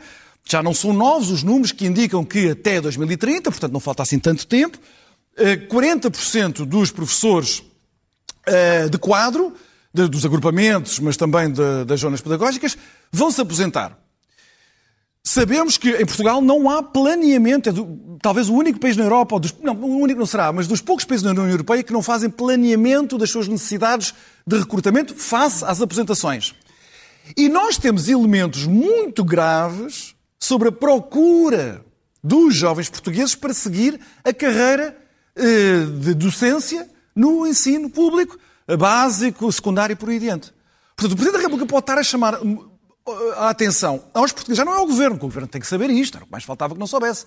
Já 0.49 0.61
não 0.61 0.73
são 0.73 0.93
novos 0.93 1.31
os 1.31 1.43
números 1.43 1.71
que 1.71 1.85
indicam 1.85 2.23
que 2.23 2.49
até 2.49 2.81
2030, 2.81 3.49
portanto 3.49 3.71
não 3.71 3.79
falta 3.79 4.03
assim 4.03 4.19
tanto 4.19 4.45
tempo, 4.45 4.77
40% 5.37 6.61
eh, 6.61 6.65
dos 6.65 6.91
professores 6.91 7.63
eh, 8.45 8.89
de 8.89 8.97
quadro, 8.97 9.53
dos 9.93 10.25
agrupamentos, 10.25 10.99
mas 10.99 11.15
também 11.15 11.51
das 11.85 11.99
zonas 11.99 12.19
pedagógicas, 12.19 12.75
vão 13.11 13.29
se 13.29 13.39
aposentar. 13.39 13.97
Sabemos 15.23 15.77
que 15.77 15.89
em 15.89 16.05
Portugal 16.05 16.41
não 16.41 16.69
há 16.69 16.83
planeamento, 16.83 17.69
é 17.69 17.71
do, 17.71 18.17
talvez 18.21 18.49
o 18.49 18.53
único 18.53 18.77
país 18.77 18.97
na 18.97 19.05
Europa, 19.05 19.39
dos, 19.39 19.53
não, 19.61 19.73
o 19.73 19.99
único 19.99 20.19
não 20.19 20.25
será, 20.25 20.51
mas 20.51 20.67
dos 20.67 20.81
poucos 20.81 21.05
países 21.05 21.23
na 21.23 21.31
União 21.31 21.47
Europeia 21.47 21.81
que 21.81 21.93
não 21.93 22.01
fazem 22.01 22.29
planeamento 22.29 23.17
das 23.17 23.29
suas 23.29 23.47
necessidades 23.47 24.13
de 24.45 24.57
recrutamento 24.57 25.15
face 25.15 25.63
às 25.63 25.79
aposentações. 25.81 26.53
E 27.37 27.47
nós 27.47 27.77
temos 27.77 28.09
elementos 28.09 28.65
muito 28.65 29.23
graves 29.23 30.13
sobre 30.43 30.67
a 30.67 30.71
procura 30.73 31.85
dos 32.21 32.53
jovens 32.53 32.89
portugueses 32.89 33.33
para 33.33 33.53
seguir 33.53 33.97
a 34.25 34.33
carreira 34.33 34.97
eh, 35.37 35.85
de 36.01 36.13
docência 36.13 36.85
no 37.15 37.47
ensino 37.47 37.89
público, 37.89 38.37
básico, 38.77 39.49
secundário 39.53 39.93
e 39.93 39.95
por 39.95 40.09
aí 40.09 40.17
adiante. 40.17 40.53
Portanto, 40.97 41.13
o 41.13 41.15
Presidente 41.15 41.37
da 41.37 41.47
República 41.47 41.65
pode 41.65 41.83
estar 41.83 41.97
a 41.97 42.03
chamar 42.03 42.43
hum, 42.43 42.69
a 43.37 43.51
atenção 43.51 44.03
aos 44.13 44.33
portugueses. 44.33 44.57
Já 44.57 44.65
não 44.65 44.73
é 44.73 44.79
o 44.79 44.85
Governo, 44.85 45.11
porque 45.11 45.25
o 45.25 45.29
Governo 45.29 45.47
tem 45.47 45.61
que 45.61 45.67
saber 45.67 45.89
isto, 45.89 46.17
era 46.17 46.25
o 46.25 46.27
que 46.27 46.31
mais 46.33 46.43
faltava 46.43 46.73
que 46.73 46.79
não 46.79 46.87
soubesse. 46.87 47.25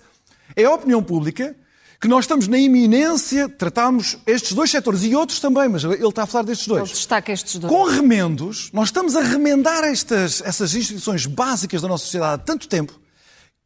É 0.55 0.65
a 0.65 0.71
opinião 0.71 1.01
pública 1.01 1.55
que 1.99 2.07
nós 2.07 2.25
estamos 2.25 2.47
na 2.47 2.59
iminência, 2.59 3.49
tratamos 3.49 4.19
estes 4.27 4.53
dois 4.53 4.69
setores 4.69 5.03
e 5.03 5.15
outros 5.15 5.39
também, 5.39 5.67
mas 5.67 5.83
ele 5.83 6.07
está 6.07 6.21
a 6.21 6.27
falar 6.27 6.43
destes 6.43 6.67
dois. 6.67 6.83
Ele 6.83 6.91
destaca 6.91 7.31
estes 7.31 7.57
dois. 7.57 7.73
Com 7.73 7.83
remendos, 7.85 8.69
nós 8.71 8.89
estamos 8.89 9.15
a 9.15 9.21
remendar 9.21 9.83
estas, 9.83 10.39
essas 10.45 10.75
instituições 10.75 11.25
básicas 11.25 11.81
da 11.81 11.87
nossa 11.87 12.03
sociedade 12.03 12.35
há 12.35 12.37
tanto 12.37 12.67
tempo 12.67 13.06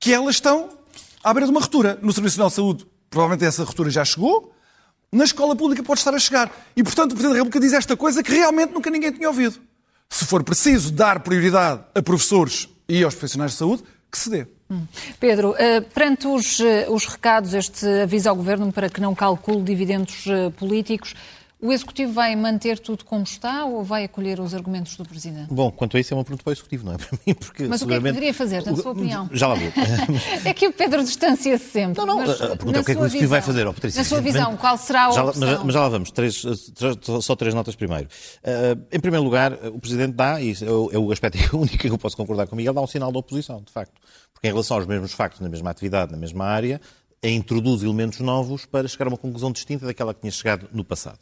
que 0.02 0.12
elas 0.12 0.36
estão 0.36 0.70
à 1.24 1.32
beira 1.32 1.46
de 1.46 1.52
uma 1.52 1.62
ruptura. 1.62 2.00
No 2.02 2.12
Serviço 2.12 2.40
Nacional 2.40 2.50
de 2.50 2.56
Saúde, 2.56 2.88
provavelmente 3.10 3.46
essa 3.46 3.64
ruptura 3.64 3.90
já 3.92 4.04
chegou. 4.04 4.52
Na 5.12 5.24
escola 5.24 5.56
pública 5.56 5.84
pode 5.84 6.00
estar 6.00 6.14
a 6.14 6.20
chegar. 6.20 6.52
E, 6.76 6.84
portanto, 6.84 7.12
o 7.12 7.16
Presidente 7.16 7.34
da 7.34 7.38
República 7.38 7.60
diz 7.60 7.72
esta 7.72 7.96
coisa 7.96 8.24
que 8.24 8.32
realmente 8.32 8.74
nunca 8.74 8.90
ninguém 8.90 9.12
tinha 9.12 9.28
ouvido. 9.28 9.60
Se 10.10 10.26
for 10.26 10.44
preciso 10.44 10.92
dar 10.92 11.20
prioridade 11.20 11.82
a 11.94 12.02
professores 12.02 12.68
e 12.90 13.04
aos 13.04 13.14
profissionais 13.14 13.52
de 13.52 13.58
saúde, 13.58 13.84
que 14.12 14.18
se 14.18 14.30
dê. 14.30 14.48
Hum. 14.70 14.86
Pedro, 15.20 15.52
uh, 15.52 15.82
perante 15.94 16.28
os, 16.28 16.60
uh, 16.60 16.90
os 16.90 17.06
recados, 17.06 17.54
este 17.54 17.86
aviso 18.02 18.28
ao 18.28 18.36
Governo 18.36 18.74
para 18.74 18.90
que 18.90 19.00
não 19.00 19.14
calcule 19.14 19.62
dividendos 19.62 20.26
uh, 20.26 20.50
políticos, 20.52 21.14
o 21.62 21.72
Executivo 21.72 22.12
vai 22.12 22.36
manter 22.36 22.80
tudo 22.80 23.06
como 23.06 23.24
está 23.24 23.66
ou 23.66 23.84
vai 23.84 24.06
acolher 24.06 24.40
os 24.40 24.54
argumentos 24.56 24.98
do 24.98 25.06
Presidente? 25.06 25.54
Bom, 25.54 25.72
quanto 25.72 25.96
a 25.96 26.00
isso 26.00 26.12
é 26.14 26.18
uma 26.18 26.24
pergunta 26.24 26.44
para 26.44 26.50
o 26.50 26.54
Executivo, 26.54 26.86
não 26.86 26.94
é 26.94 26.98
para 27.00 27.20
mim. 27.26 27.34
Porque 27.36 27.68
mas 27.68 27.82
o 27.84 27.88
que 27.88 27.94
é 27.94 27.98
que 27.98 28.04
deveria 28.04 28.34
fazer, 28.34 28.66
na 28.66 28.76
sua 28.76 28.92
opinião? 28.92 29.30
Já 29.32 29.48
lá 29.48 29.56
vou. 29.56 29.72
é 30.44 30.54
que 30.54 30.68
o 30.68 30.74
Pedro 30.74 31.04
distancia-se 31.04 31.66
sempre. 31.66 32.00
Não, 32.00 32.08
não, 32.08 32.18
mas, 32.20 32.42
a 32.42 32.56
pergunta 32.56 32.80
é 32.80 32.82
o 32.82 32.84
que 32.84 32.92
é 32.92 32.96
que 32.96 33.02
o 33.02 33.06
Executivo 33.06 33.12
visão, 33.12 33.30
vai 33.30 33.42
fazer, 33.42 33.68
oh, 33.68 33.74
Patrícia. 33.74 34.00
Na 34.00 34.06
sua 34.06 34.22
visão, 34.22 34.58
qual 34.58 34.78
será 34.78 35.08
a 35.08 35.12
já, 35.12 35.24
opção? 35.24 35.48
Mas, 35.48 35.64
mas, 35.64 35.74
já 35.74 35.82
lá 35.82 35.90
vamos, 35.90 36.12
três, 36.12 36.44
só 37.22 37.36
três 37.36 37.54
notas 37.54 37.76
primeiro. 37.76 38.08
Uh, 38.08 38.82
em 38.92 39.00
primeiro 39.00 39.24
lugar, 39.24 39.54
o 39.68 39.80
Presidente 39.80 40.14
dá, 40.14 40.42
e 40.42 40.54
é 40.54 40.72
o, 40.72 40.90
é 40.92 40.98
o 40.98 41.12
aspecto 41.12 41.38
único 41.58 41.78
que 41.78 41.90
eu 41.90 41.98
posso 41.98 42.18
concordar 42.18 42.48
com 42.48 42.56
o 42.56 42.58
Miguel, 42.58 42.74
dá 42.74 42.82
um 42.82 42.88
sinal 42.88 43.12
da 43.12 43.20
oposição, 43.20 43.62
de 43.62 43.72
facto. 43.72 43.94
Porque 44.34 44.48
em 44.48 44.52
relação 44.52 44.78
aos 44.78 44.88
mesmos 44.88 45.14
factos, 45.14 45.40
na 45.40 45.50
mesma 45.50 45.70
atividade, 45.70 46.12
na 46.12 46.18
mesma 46.18 46.46
área, 46.46 46.82
introduz 47.30 47.84
elementos 47.84 48.20
novos 48.20 48.66
para 48.66 48.88
chegar 48.88 49.06
a 49.06 49.10
uma 49.10 49.18
conclusão 49.18 49.52
distinta 49.52 49.86
daquela 49.86 50.14
que 50.14 50.22
tinha 50.22 50.32
chegado 50.32 50.68
no 50.72 50.84
passado. 50.84 51.20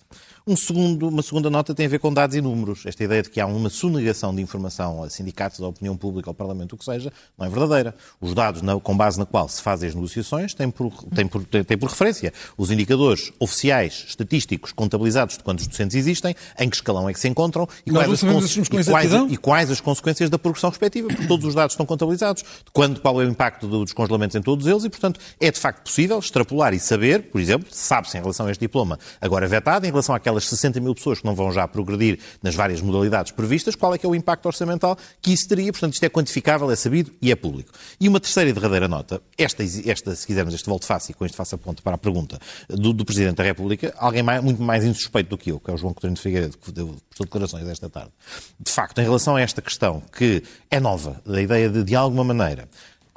Um 0.49 0.57
segundo, 0.57 1.09
uma 1.09 1.21
segunda 1.21 1.47
nota 1.47 1.75
tem 1.75 1.85
a 1.85 1.89
ver 1.89 1.99
com 1.99 2.11
dados 2.11 2.35
e 2.35 2.41
números. 2.41 2.83
Esta 2.83 3.03
ideia 3.03 3.21
de 3.21 3.29
que 3.29 3.39
há 3.39 3.45
uma 3.45 3.69
sonegação 3.69 4.33
de 4.33 4.41
informação 4.41 5.03
a 5.03 5.07
sindicatos, 5.07 5.61
à 5.61 5.67
opinião 5.67 5.95
pública, 5.95 6.27
ao 6.27 6.33
Parlamento, 6.33 6.73
o 6.73 6.77
que 6.77 6.83
seja, 6.83 7.13
não 7.37 7.45
é 7.45 7.49
verdadeira. 7.51 7.93
Os 8.19 8.33
dados 8.33 8.63
na, 8.63 8.79
com 8.79 8.97
base 8.97 9.19
na 9.19 9.27
qual 9.27 9.47
se 9.47 9.61
fazem 9.61 9.89
as 9.89 9.93
negociações 9.93 10.55
têm 10.55 10.71
por, 10.71 10.91
têm, 11.13 11.27
por, 11.27 11.45
têm 11.45 11.77
por 11.77 11.89
referência 11.89 12.33
os 12.57 12.71
indicadores 12.71 13.31
oficiais, 13.39 14.05
estatísticos, 14.07 14.71
contabilizados 14.71 15.37
de 15.37 15.43
quantos 15.43 15.67
docentes 15.67 15.95
existem, 15.95 16.35
em 16.57 16.67
que 16.67 16.77
escalão 16.77 17.07
é 17.07 17.13
que 17.13 17.19
se 17.19 17.27
encontram 17.27 17.69
e, 17.85 17.91
quais 17.91 18.11
as, 18.11 18.23
e, 18.23 18.91
quais, 18.91 19.11
e 19.29 19.37
quais, 19.37 19.69
as 19.69 19.79
consequências 19.79 20.31
da 20.31 20.39
progressão 20.39 20.71
respectiva, 20.71 21.09
porque 21.09 21.27
todos 21.27 21.45
os 21.45 21.53
dados 21.53 21.73
estão 21.73 21.85
contabilizados, 21.85 22.41
de 22.41 22.71
quando, 22.73 22.99
qual 23.01 23.21
é 23.21 23.25
o 23.25 23.29
impacto 23.29 23.67
dos 23.67 23.93
congelamentos 23.93 24.35
em 24.35 24.41
todos 24.41 24.65
eles 24.65 24.83
e, 24.83 24.89
portanto, 24.89 25.19
é 25.39 25.51
de 25.51 25.59
facto 25.59 25.83
possível 25.83 26.17
extrapolar 26.17 26.73
e 26.73 26.79
saber, 26.79 27.29
por 27.29 27.39
exemplo, 27.39 27.67
sabe-se 27.69 28.17
em 28.17 28.21
relação 28.21 28.47
a 28.47 28.51
este 28.51 28.61
diploma 28.61 28.97
agora 29.21 29.47
vetado, 29.47 29.85
em 29.85 29.91
relação 29.91 30.15
àquelas 30.39 30.47
60 30.47 30.79
mil 30.79 30.95
pessoas 30.95 31.19
que 31.19 31.25
não 31.25 31.35
vão 31.35 31.51
já 31.51 31.67
progredir 31.67 32.19
nas 32.41 32.55
várias 32.55 32.81
modalidades 32.81 33.31
previstas, 33.31 33.75
qual 33.75 33.93
é 33.93 33.97
que 33.97 34.05
é 34.05 34.09
o 34.09 34.15
impacto 34.15 34.45
orçamental 34.45 34.97
que 35.21 35.31
isso 35.31 35.47
teria. 35.47 35.71
Portanto, 35.71 35.93
isto 35.93 36.03
é 36.03 36.09
quantificável, 36.09 36.71
é 36.71 36.75
sabido 36.75 37.11
e 37.21 37.31
é 37.31 37.35
público. 37.35 37.71
E 37.99 38.07
uma 38.07 38.19
terceira 38.19 38.49
e 38.49 38.53
derradeira 38.53 38.87
nota, 38.87 39.21
esta, 39.37 39.63
esta 39.63 40.15
se 40.15 40.25
quisermos, 40.25 40.53
este 40.53 40.67
volte 40.67 40.85
face 40.85 41.11
e 41.11 41.13
com 41.13 41.25
este 41.25 41.35
faça 41.35 41.57
ponto 41.57 41.83
para 41.83 41.95
a 41.95 41.97
pergunta 41.97 42.39
do, 42.67 42.93
do 42.93 43.05
Presidente 43.05 43.35
da 43.35 43.43
República, 43.43 43.93
alguém 43.97 44.23
mais, 44.23 44.41
muito 44.43 44.61
mais 44.61 44.83
insuspeito 44.83 45.29
do 45.29 45.37
que 45.37 45.51
eu, 45.51 45.59
que 45.59 45.69
é 45.69 45.73
o 45.73 45.77
João 45.77 45.93
Coutinho 45.93 46.13
de 46.13 46.21
Figueiredo, 46.21 46.57
que 46.57 46.71
deu, 46.71 46.95
declarações 47.19 47.67
esta 47.67 47.89
tarde. 47.89 48.11
De 48.59 48.71
facto, 48.71 48.99
em 48.99 49.03
relação 49.03 49.35
a 49.35 49.41
esta 49.41 49.61
questão, 49.61 50.01
que 50.15 50.43
é 50.71 50.79
nova, 50.79 51.21
da 51.25 51.41
ideia 51.41 51.69
de, 51.69 51.83
de 51.83 51.95
alguma 51.95 52.23
maneira, 52.23 52.67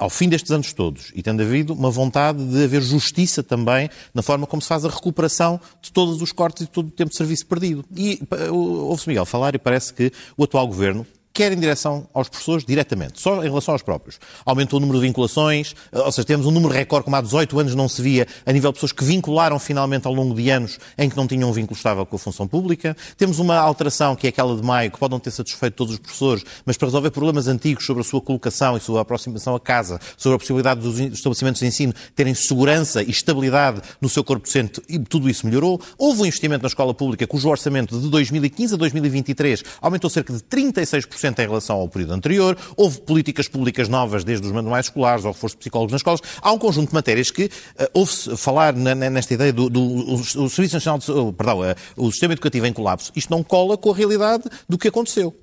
ao 0.03 0.09
fim 0.09 0.27
destes 0.27 0.51
anos 0.51 0.73
todos, 0.73 1.13
e 1.15 1.23
tendo 1.23 1.41
havido 1.41 1.71
uma 1.71 1.89
vontade 1.89 2.43
de 2.43 2.61
haver 2.61 2.81
justiça 2.81 3.41
também 3.41 3.89
na 4.13 4.21
forma 4.21 4.45
como 4.45 4.61
se 4.61 4.67
faz 4.67 4.83
a 4.83 4.89
recuperação 4.89 5.61
de 5.81 5.93
todos 5.93 6.21
os 6.21 6.33
cortes 6.33 6.63
e 6.63 6.65
de 6.65 6.71
todo 6.71 6.87
o 6.89 6.91
tempo 6.91 7.09
de 7.09 7.15
serviço 7.15 7.45
perdido. 7.45 7.85
E 7.95 8.21
ouve-se 8.51 9.07
Miguel 9.07 9.25
falar 9.25 9.55
e 9.55 9.57
parece 9.57 9.93
que 9.93 10.11
o 10.35 10.43
atual 10.43 10.67
governo 10.67 11.07
quer 11.33 11.51
em 11.51 11.59
direção 11.59 12.07
aos 12.13 12.29
professores 12.29 12.63
diretamente, 12.63 13.19
só 13.19 13.43
em 13.43 13.47
relação 13.47 13.73
aos 13.73 13.81
próprios. 13.81 14.19
Aumentou 14.45 14.77
o 14.77 14.79
número 14.79 14.99
de 14.99 15.07
vinculações, 15.07 15.73
ou 15.91 16.11
seja, 16.11 16.25
temos 16.25 16.45
um 16.45 16.51
número 16.51 16.71
recorde 16.71 17.05
como 17.05 17.15
há 17.15 17.21
18 17.21 17.59
anos 17.59 17.75
não 17.75 17.89
se 17.89 18.01
via, 18.01 18.27
a 18.45 18.51
nível 18.51 18.71
de 18.71 18.75
pessoas 18.75 18.91
que 18.91 19.03
vincularam 19.03 19.57
finalmente 19.57 20.05
ao 20.05 20.13
longo 20.13 20.35
de 20.35 20.49
anos 20.51 20.77
em 20.95 21.09
que 21.09 21.17
não 21.17 21.25
tinham 21.25 21.49
um 21.49 21.53
vínculo 21.53 21.75
estável 21.75 22.05
com 22.05 22.15
a 22.15 22.19
função 22.19 22.47
pública. 22.47 22.95
Temos 23.17 23.39
uma 23.39 23.57
alteração, 23.57 24.15
que 24.15 24.27
é 24.27 24.29
aquela 24.29 24.55
de 24.55 24.61
maio, 24.61 24.91
que 24.91 24.99
pode 24.99 25.11
não 25.11 25.19
ter 25.19 25.31
satisfeito 25.31 25.73
todos 25.73 25.93
os 25.93 25.99
professores, 25.99 26.43
mas 26.65 26.77
para 26.77 26.87
resolver 26.87 27.09
problemas 27.09 27.47
antigos 27.47 27.85
sobre 27.85 28.01
a 28.01 28.03
sua 28.03 28.21
colocação 28.21 28.77
e 28.77 28.79
sua 28.79 29.01
aproximação 29.01 29.55
a 29.55 29.59
casa, 29.59 29.99
sobre 30.15 30.35
a 30.35 30.39
possibilidade 30.39 30.81
dos 30.81 30.99
estabelecimentos 30.99 31.61
de 31.61 31.67
ensino 31.67 31.93
terem 32.15 32.35
segurança 32.35 33.01
e 33.01 33.09
estabilidade 33.09 33.81
no 33.99 34.07
seu 34.07 34.23
corpo 34.23 34.45
docente, 34.45 34.81
e 34.87 34.99
tudo 34.99 35.27
isso 35.27 35.47
melhorou. 35.47 35.81
Houve 35.97 36.21
um 36.21 36.25
investimento 36.27 36.61
na 36.61 36.67
escola 36.67 36.93
pública 36.93 37.25
cujo 37.25 37.49
orçamento 37.49 37.99
de 37.99 38.07
2015 38.07 38.75
a 38.75 38.77
2023 38.77 39.63
aumentou 39.81 40.09
cerca 40.09 40.31
de 40.31 40.39
36% 40.41 41.22
em 41.27 41.47
relação 41.47 41.77
ao 41.77 41.87
período 41.87 42.13
anterior, 42.13 42.57
houve 42.75 43.01
políticas 43.01 43.47
públicas 43.47 43.87
novas, 43.87 44.23
desde 44.23 44.45
os 44.45 44.53
manuais 44.53 44.87
escolares 44.87 45.25
ao 45.25 45.31
reforço 45.31 45.55
de 45.55 45.59
psicólogos 45.59 45.91
nas 45.91 45.99
escolas. 45.99 46.21
Há 46.41 46.51
um 46.51 46.57
conjunto 46.57 46.89
de 46.89 46.93
matérias 46.93 47.31
que 47.31 47.45
uh, 47.45 47.49
ouve-se 47.93 48.35
falar 48.37 48.73
na, 48.73 48.95
nesta 48.95 49.33
ideia 49.33 49.53
do, 49.53 49.69
do 49.69 49.81
o, 49.81 50.13
o 50.15 50.49
Serviço 50.49 50.75
Nacional 50.75 50.99
de 50.99 51.33
perdão, 51.33 51.61
uh, 51.61 51.75
o 51.97 52.11
sistema 52.11 52.33
educativo 52.33 52.65
em 52.65 52.73
colapso. 52.73 53.11
Isto 53.15 53.29
não 53.29 53.43
cola 53.43 53.77
com 53.77 53.91
a 53.91 53.95
realidade 53.95 54.43
do 54.67 54.77
que 54.77 54.87
aconteceu. 54.87 55.35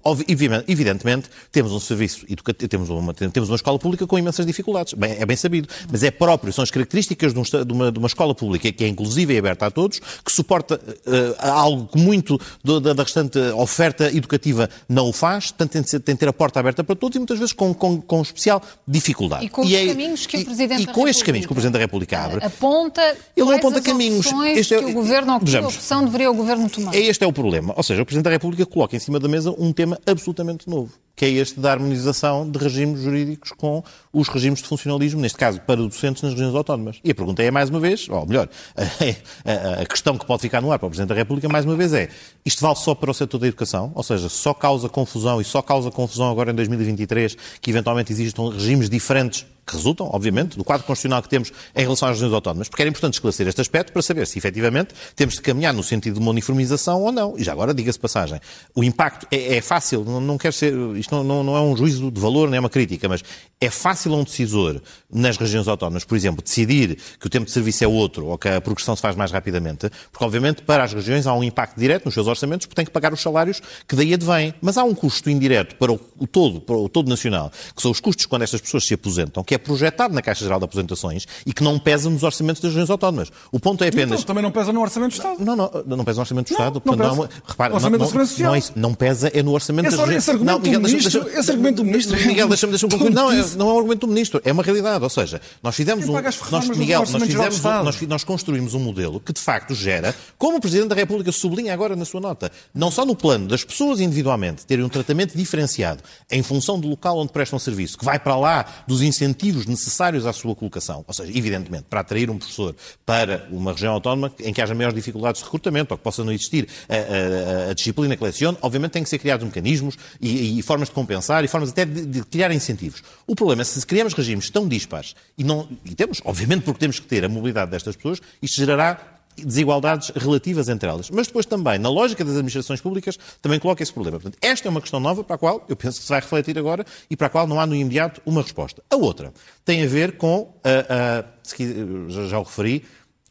Evidentemente, 0.69 1.29
temos 1.53 1.73
um 1.73 1.81
serviço 1.81 2.25
educativo, 2.29 2.69
temos 2.69 2.91
uma, 2.91 3.15
temos 3.15 3.49
uma 3.49 3.57
escola 3.57 3.79
pública 3.79 4.07
com 4.07 4.19
imensas 4.19 4.47
dificuldades. 4.47 4.95
Bem, 4.95 5.17
é 5.19 5.27
bem 5.27 5.37
sabido. 5.37 5.69
Mas 5.91 6.03
é 6.03 6.11
próprio, 6.11 6.53
são 6.53 6.63
as 6.63 6.71
características 6.71 7.33
de, 7.33 7.39
um, 7.39 7.43
de, 7.43 7.73
uma, 7.73 7.93
de 7.93 7.99
uma, 7.99 8.07
escola 8.07 8.35
pública 8.35 8.71
que 8.73 8.85
é 8.85 8.89
inclusiva 8.89 9.33
e 9.33 9.39
aberta 9.39 9.67
a 9.67 9.71
todos, 9.71 10.01
que 10.25 10.33
suporta 10.33 10.77
uh, 10.77 11.47
algo 11.47 11.87
que 11.89 11.99
muito 11.99 12.41
da, 12.65 12.93
da 12.93 13.03
restante 13.03 13.39
oferta 13.55 14.15
educativa 14.15 14.69
não 14.89 15.09
o 15.09 15.13
faz, 15.13 15.51
tem 15.71 15.83
de, 15.83 15.91
ser, 15.91 16.01
tem 16.01 16.15
de 16.15 16.19
ter 16.19 16.29
a 16.29 16.33
porta 16.33 16.61
aberta 16.61 16.83
para 16.83 16.95
todos 16.95 17.17
e 17.17 17.19
muitas 17.19 17.39
vezes 17.39 17.53
com, 17.53 17.73
com, 17.73 18.01
com 18.01 18.23
especial 18.23 18.63
dificuldade. 18.87 19.47
E 19.47 19.49
com 19.49 19.63
os 19.63 19.73
é, 19.73 19.87
caminhos 19.87 20.27
que 20.27 20.37
o 20.37 20.45
Presidente 20.45 20.83
e, 20.83 20.87
da 20.87 20.93
e 20.93 20.95
com 20.95 21.09
estes 21.09 21.23
caminhos 21.23 21.47
que 21.47 21.53
o 21.53 21.55
Presidente 21.55 21.75
da 21.75 21.79
República 21.79 22.19
abre. 22.19 22.45
Aponta 22.45 23.03
ele 23.37 23.47
não 23.49 23.57
aponta 23.57 23.81
caminhos. 23.81 24.27
Este 24.57 24.75
é, 24.75 24.79
que 24.79 24.85
o 24.85 24.93
Governo, 24.93 25.35
ou 25.35 25.41
que 25.41 25.57
opção 25.57 26.05
deveria 26.05 26.31
o 26.31 26.35
Governo 26.35 26.69
tomar? 26.69 26.95
Este 26.95 27.25
é 27.25 27.27
o 27.27 27.33
problema. 27.33 27.75
Ou 27.77 27.83
seja, 27.83 28.03
o 28.03 28.05
Presidente 28.05 28.25
da 28.25 28.31
República 28.31 28.67
coloca 28.67 28.97
em 28.97 28.99
cima 28.99 29.19
da 29.19 29.29
mesa 29.29 29.55
um 29.59 29.73
tema 29.73 29.99
absolutamente 30.07 30.69
novo 30.69 30.93
que 31.21 31.27
é 31.27 31.29
este 31.33 31.61
da 31.61 31.73
harmonização 31.73 32.51
de 32.51 32.59
regimes 32.59 33.03
jurídicos 33.03 33.53
com 33.53 33.85
os 34.11 34.27
regimes 34.27 34.63
de 34.63 34.67
funcionalismo, 34.67 35.21
neste 35.21 35.37
caso 35.37 35.61
para 35.61 35.77
docentes 35.77 36.23
nas 36.23 36.33
regiões 36.33 36.55
autónomas. 36.55 36.99
E 37.05 37.11
a 37.11 37.15
pergunta 37.15 37.43
é, 37.43 37.51
mais 37.51 37.69
uma 37.69 37.79
vez, 37.79 38.09
ou 38.09 38.27
melhor, 38.27 38.49
a, 38.75 38.81
a, 38.81 39.83
a, 39.83 39.85
questão 39.85 40.17
que 40.17 40.25
pode 40.25 40.41
ficar 40.41 40.63
no 40.63 40.73
ar 40.73 40.79
para 40.79 40.87
o 40.87 40.89
Presidente 40.89 41.11
da 41.11 41.15
República, 41.15 41.47
mais 41.47 41.67
uma 41.67 41.77
vez, 41.77 41.93
é 41.93 42.09
isto 42.43 42.63
vale 42.63 42.77
só 42.77 42.95
para 42.95 43.11
o 43.11 43.13
setor 43.13 43.37
da 43.37 43.49
educação? 43.49 43.93
Ou 43.95 44.03
seja, 44.03 44.31
só 44.31 44.55
causa 44.55 44.89
confusão 44.89 45.43
e 45.43 45.45
só 45.45 45.61
causa 45.61 45.91
confusão 45.91 46.31
agora 46.31 46.53
em 46.53 46.55
2023 46.55 47.37
que 47.61 47.69
eventualmente 47.71 48.11
existam 48.11 48.49
regimes 48.49 48.89
diferentes 48.89 49.45
que 49.71 49.77
resultam, 49.77 50.09
obviamente, 50.13 50.57
do 50.57 50.65
quadro 50.65 50.87
constitucional 50.87 51.23
que 51.23 51.29
temos 51.29 51.53
em 51.75 51.83
relação 51.83 52.09
às 52.09 52.17
regiões 52.17 52.35
autónomas, 52.35 52.69
porque 52.69 52.83
era 52.83 52.89
importante 52.89 53.15
esclarecer 53.15 53.47
este 53.47 53.61
aspecto 53.61 53.93
para 53.93 54.03
saber 54.03 54.27
se 54.27 54.39
efetivamente 54.39 54.95
temos 55.15 55.35
de 55.35 55.43
caminhar 55.43 55.73
no 55.73 55.83
sentido 55.83 56.15
de 56.15 56.21
uma 56.21 56.31
uniformização 56.31 57.01
ou 57.03 57.13
não. 57.13 57.39
E 57.39 57.45
já 57.45 57.53
agora, 57.53 57.73
diga-se 57.73 57.99
passagem, 57.99 58.41
o 58.75 58.83
impacto 58.83 59.27
é, 59.31 59.57
é 59.57 59.61
fácil, 59.61 60.05
não, 60.05 60.21
não, 60.21 60.37
quer 60.37 60.53
ser, 60.53 60.75
isto 60.97 61.15
não, 61.15 61.23
não, 61.23 61.45
não, 61.45 61.57
é 61.57 61.61
um 61.61 61.77
juízo 61.77 62.11
de 62.11 62.21
valor, 62.21 62.49
nem 62.49 62.57
é 62.57 62.61
uma 62.61 62.71
crítica, 62.71 63.09
mas 63.09 63.23
é 63.61 63.69
fácil 63.69 64.15
a 64.15 64.17
um 64.17 64.25
decisor 64.25 64.81
nas 65.13 65.37
regiões 65.37 65.69
autónomas, 65.69 66.05
por 66.05 66.17
exemplo, 66.17 66.43
decidir 66.43 66.97
que 67.19 67.27
o 67.27 67.31
tempo 67.31 67.45
de 67.45 67.53
serviço 67.53 67.85
é 67.85 67.89
outro 67.89 68.27
ou 68.27 68.39
que 68.39 68.49
a 68.49 68.61
progressão 68.61 68.97
se 68.97 69.03
faz 69.03 69.15
mais 69.15 69.31
rapidamente, 69.31 69.91
porque 70.11 70.25
obviamente 70.25 70.63
para 70.63 70.85
as 70.85 70.93
regiões 70.93 71.27
há 71.27 71.35
um 71.35 71.45
impacto 71.45 71.79
direto 71.79 72.07
nos 72.07 72.15
seus 72.15 72.27
orçamentos, 72.27 72.67
porque 72.67 72.77
têm 72.77 72.87
que 72.87 72.91
pagar 72.91 73.13
os 73.13 73.21
salários 73.21 73.61
que 73.87 73.95
daí 73.95 74.15
advêm. 74.15 74.55
Mas 74.63 74.79
há 74.79 74.85
um 74.85 74.95
custo 74.95 75.29
indireto 75.29 75.77
para 75.77 75.93
o, 75.93 75.99
todo, 76.27 76.61
para 76.61 76.77
o 76.77 76.89
todo 76.89 77.09
nacional, 77.09 77.53
que 77.75 77.83
são 77.83 77.91
os 77.91 78.01
custos 78.01 78.25
quando 78.25 78.43
estas 78.43 78.61
pessoas 78.61 78.87
se 78.87 78.95
aposentam, 78.95 79.45
que 79.45 79.55
é 79.55 79.59
projetado 79.59 80.15
na 80.15 80.23
Caixa 80.23 80.45
Geral 80.45 80.59
de 80.59 80.65
Aposentações 80.65 81.27
e 81.45 81.53
que 81.53 81.63
não 81.63 81.79
pesa 81.79 82.09
nos 82.09 82.23
orçamentos 82.23 82.63
das 82.63 82.71
regiões 82.71 82.89
autónomas. 82.89 83.31
O 83.53 83.61
ponto 83.61 83.85
é 83.85 83.89
apenas. 83.89 84.21
Então, 84.21 84.27
também 84.29 84.43
não 84.43 84.51
pesa 84.51 84.73
no 84.73 84.81
Orçamento 84.81 85.11
do 85.11 85.17
Estado. 85.17 85.45
Não, 85.45 85.57
não, 85.57 85.71
não 85.87 86.05
pesa 86.05 86.17
no 86.17 86.23
Orçamento 86.23 86.47
do 86.47 86.53
Estado. 86.53 86.83
Não, 86.85 86.97
não, 86.97 87.17
não 87.17 87.29
repara, 87.47 87.75
orçamento 87.75 88.01
não, 88.01 88.11
não, 88.11 88.39
não, 88.39 88.55
é 88.55 88.59
isso, 88.59 88.73
não 88.75 88.95
pesa 88.95 89.31
é 89.35 89.43
no 89.43 89.53
Orçamento 89.53 89.89
esse, 89.89 89.97
das 89.97 90.07
regiões. 90.07 90.23
Esse 90.23 90.31
argumento, 90.31 90.53
não, 90.53 90.61
Miguel, 90.61 90.81
do, 90.81 90.89
ministro, 90.89 91.29
esse 91.29 91.51
argumento 91.51 91.77
do 91.77 91.85
Ministro. 91.85 92.27
Miguel, 92.27 92.49
deixa-me 92.49 92.71
deixa 92.71 92.89
concluir. 92.89 93.13
Não, 93.13 93.31
é, 93.31 93.50
não 93.57 93.71
é 93.71 93.73
um 93.73 93.77
argumento 93.79 94.07
do 94.07 94.09
Ministro, 94.09 94.41
é 94.45 94.53
uma 94.53 94.63
realidade. 94.63 95.03
Ou 95.03 95.11
seja, 95.11 95.41
nós 95.63 95.75
fizemos 95.75 96.09
um. 96.09 96.13
Nós, 96.13 96.69
Miguel, 96.77 97.01
nós, 97.01 97.23
fizemos 97.23 97.65
um, 97.65 97.83
nós, 97.83 98.01
nós 98.03 98.25
construímos 98.25 98.75
um 98.75 98.81
modelo 98.81 99.21
que 99.21 99.33
de 99.33 99.41
facto 99.41 99.75
gera, 99.75 100.15
como 100.39 100.59
o 100.59 100.61
Presidente 100.61 100.89
da 100.89 100.95
República 100.95 101.33
sublinha 101.33 101.73
agora 101.73 101.97
na 101.97 102.05
sua 102.05 102.21
nota, 102.21 102.51
não 102.75 102.91
só 102.91 103.05
no 103.05 103.15
plano 103.15 103.49
das 103.49 103.65
pessoas 103.65 104.01
individualmente 104.01 104.67
terem 104.67 104.85
um 104.85 104.89
tratamento 104.89 105.37
diferenciado 105.37 106.03
em 106.31 106.43
função 106.43 106.79
do 106.79 106.89
local 106.89 107.19
onde 107.19 107.33
prestam 107.33 107.59
serviço, 107.59 107.99
que 107.99 108.05
vai 108.05 108.19
para 108.19 108.37
lá 108.37 108.65
dos 108.87 109.03
incentivos 109.03 109.67
necessários 109.67 110.27
à 110.27 110.33
sua 110.33 110.55
colocação, 110.55 111.05
ou 111.07 111.15
seja, 111.15 111.37
evidentemente, 111.37 111.85
para 111.89 112.01
atrair 112.01 112.31
um 112.31 112.39
professor 112.39 112.75
para 113.05 113.47
uma 113.51 113.73
região 113.73 113.95
autónoma 113.95 114.33
em 114.41 114.53
que 114.53 114.61
haja 114.61 114.75
maiores 114.75 114.95
dificuldades 114.95 115.41
de 115.41 115.45
recrutamento 115.45 115.95
ou 115.95 115.99
que 115.99 116.05
possa 116.05 116.25
não 116.25 116.33
existir 116.33 116.69
a, 116.89 117.67
a, 117.69 117.71
a 117.71 117.75
disciplina 117.75 118.17
que 118.17 118.23
lecione, 118.23 118.57
obviamente 118.63 118.93
tem 118.93 119.03
que 119.03 119.09
ser 119.09 119.19
criados 119.19 119.45
mecanismos 119.45 119.97
e, 120.21 120.59
e, 120.59 120.63
formas 120.63 120.89
de 120.89 120.95
compensar 120.95 121.45
e 121.45 121.49
formas 121.49 121.71
até 121.71 121.85
de, 121.85 122.07
de 122.07 122.25
criar 122.25 122.53
incentivos. 122.53 123.03
O 123.27 123.35
problema 123.41 123.63
é 123.63 123.65
se 123.65 123.87
criamos 123.87 124.13
regimes 124.13 124.51
tão 124.51 124.69
dispares 124.69 125.17
e, 125.37 125.43
não, 125.43 125.67
e 125.85 125.95
temos, 125.95 126.21
obviamente, 126.25 126.63
porque 126.63 126.79
temos 126.79 127.01
que 127.01 127.07
ter 127.07 127.25
a 127.25 127.29
mobilidade 127.29 127.71
destas 127.71 127.97
pessoas, 127.97 128.21
isto 128.43 128.57
gerará 128.57 129.21
desigualdades 129.37 130.11
relativas 130.11 130.69
entre 130.69 130.87
elas. 130.87 131.09
Mas 131.09 131.27
depois 131.27 131.47
também, 131.47 131.79
na 131.79 131.89
lógica 131.89 132.23
das 132.23 132.35
administrações 132.35 132.81
públicas, 132.81 133.19
também 133.41 133.59
coloca 133.59 133.83
esse 133.83 133.93
problema. 133.93 134.21
Portanto, 134.21 134.39
esta 134.43 134.69
é 134.69 134.71
uma 134.71 134.81
questão 134.81 135.01
nova 135.01 135.25
para 135.25 135.37
a 135.37 135.39
qual 135.39 135.65
eu 135.69 135.77
penso 135.77 135.99
que 135.99 136.05
se 136.05 136.11
vai 136.11 136.21
refletir 136.21 136.59
agora 136.59 136.85
e 137.09 137.17
para 137.17 137.29
a 137.29 137.31
qual 137.31 137.47
não 137.47 137.59
há 137.59 137.67
no 137.67 137.75
imediato 137.75 138.21
uma 138.27 138.43
resposta. 138.43 138.83
A 138.91 138.97
outra 138.97 139.33
tem 139.65 139.83
a 139.83 139.87
ver 139.87 140.19
com, 140.19 140.55
a, 140.63 141.23
a, 141.23 142.29
já 142.29 142.39
o 142.39 142.43
referi, 142.43 142.85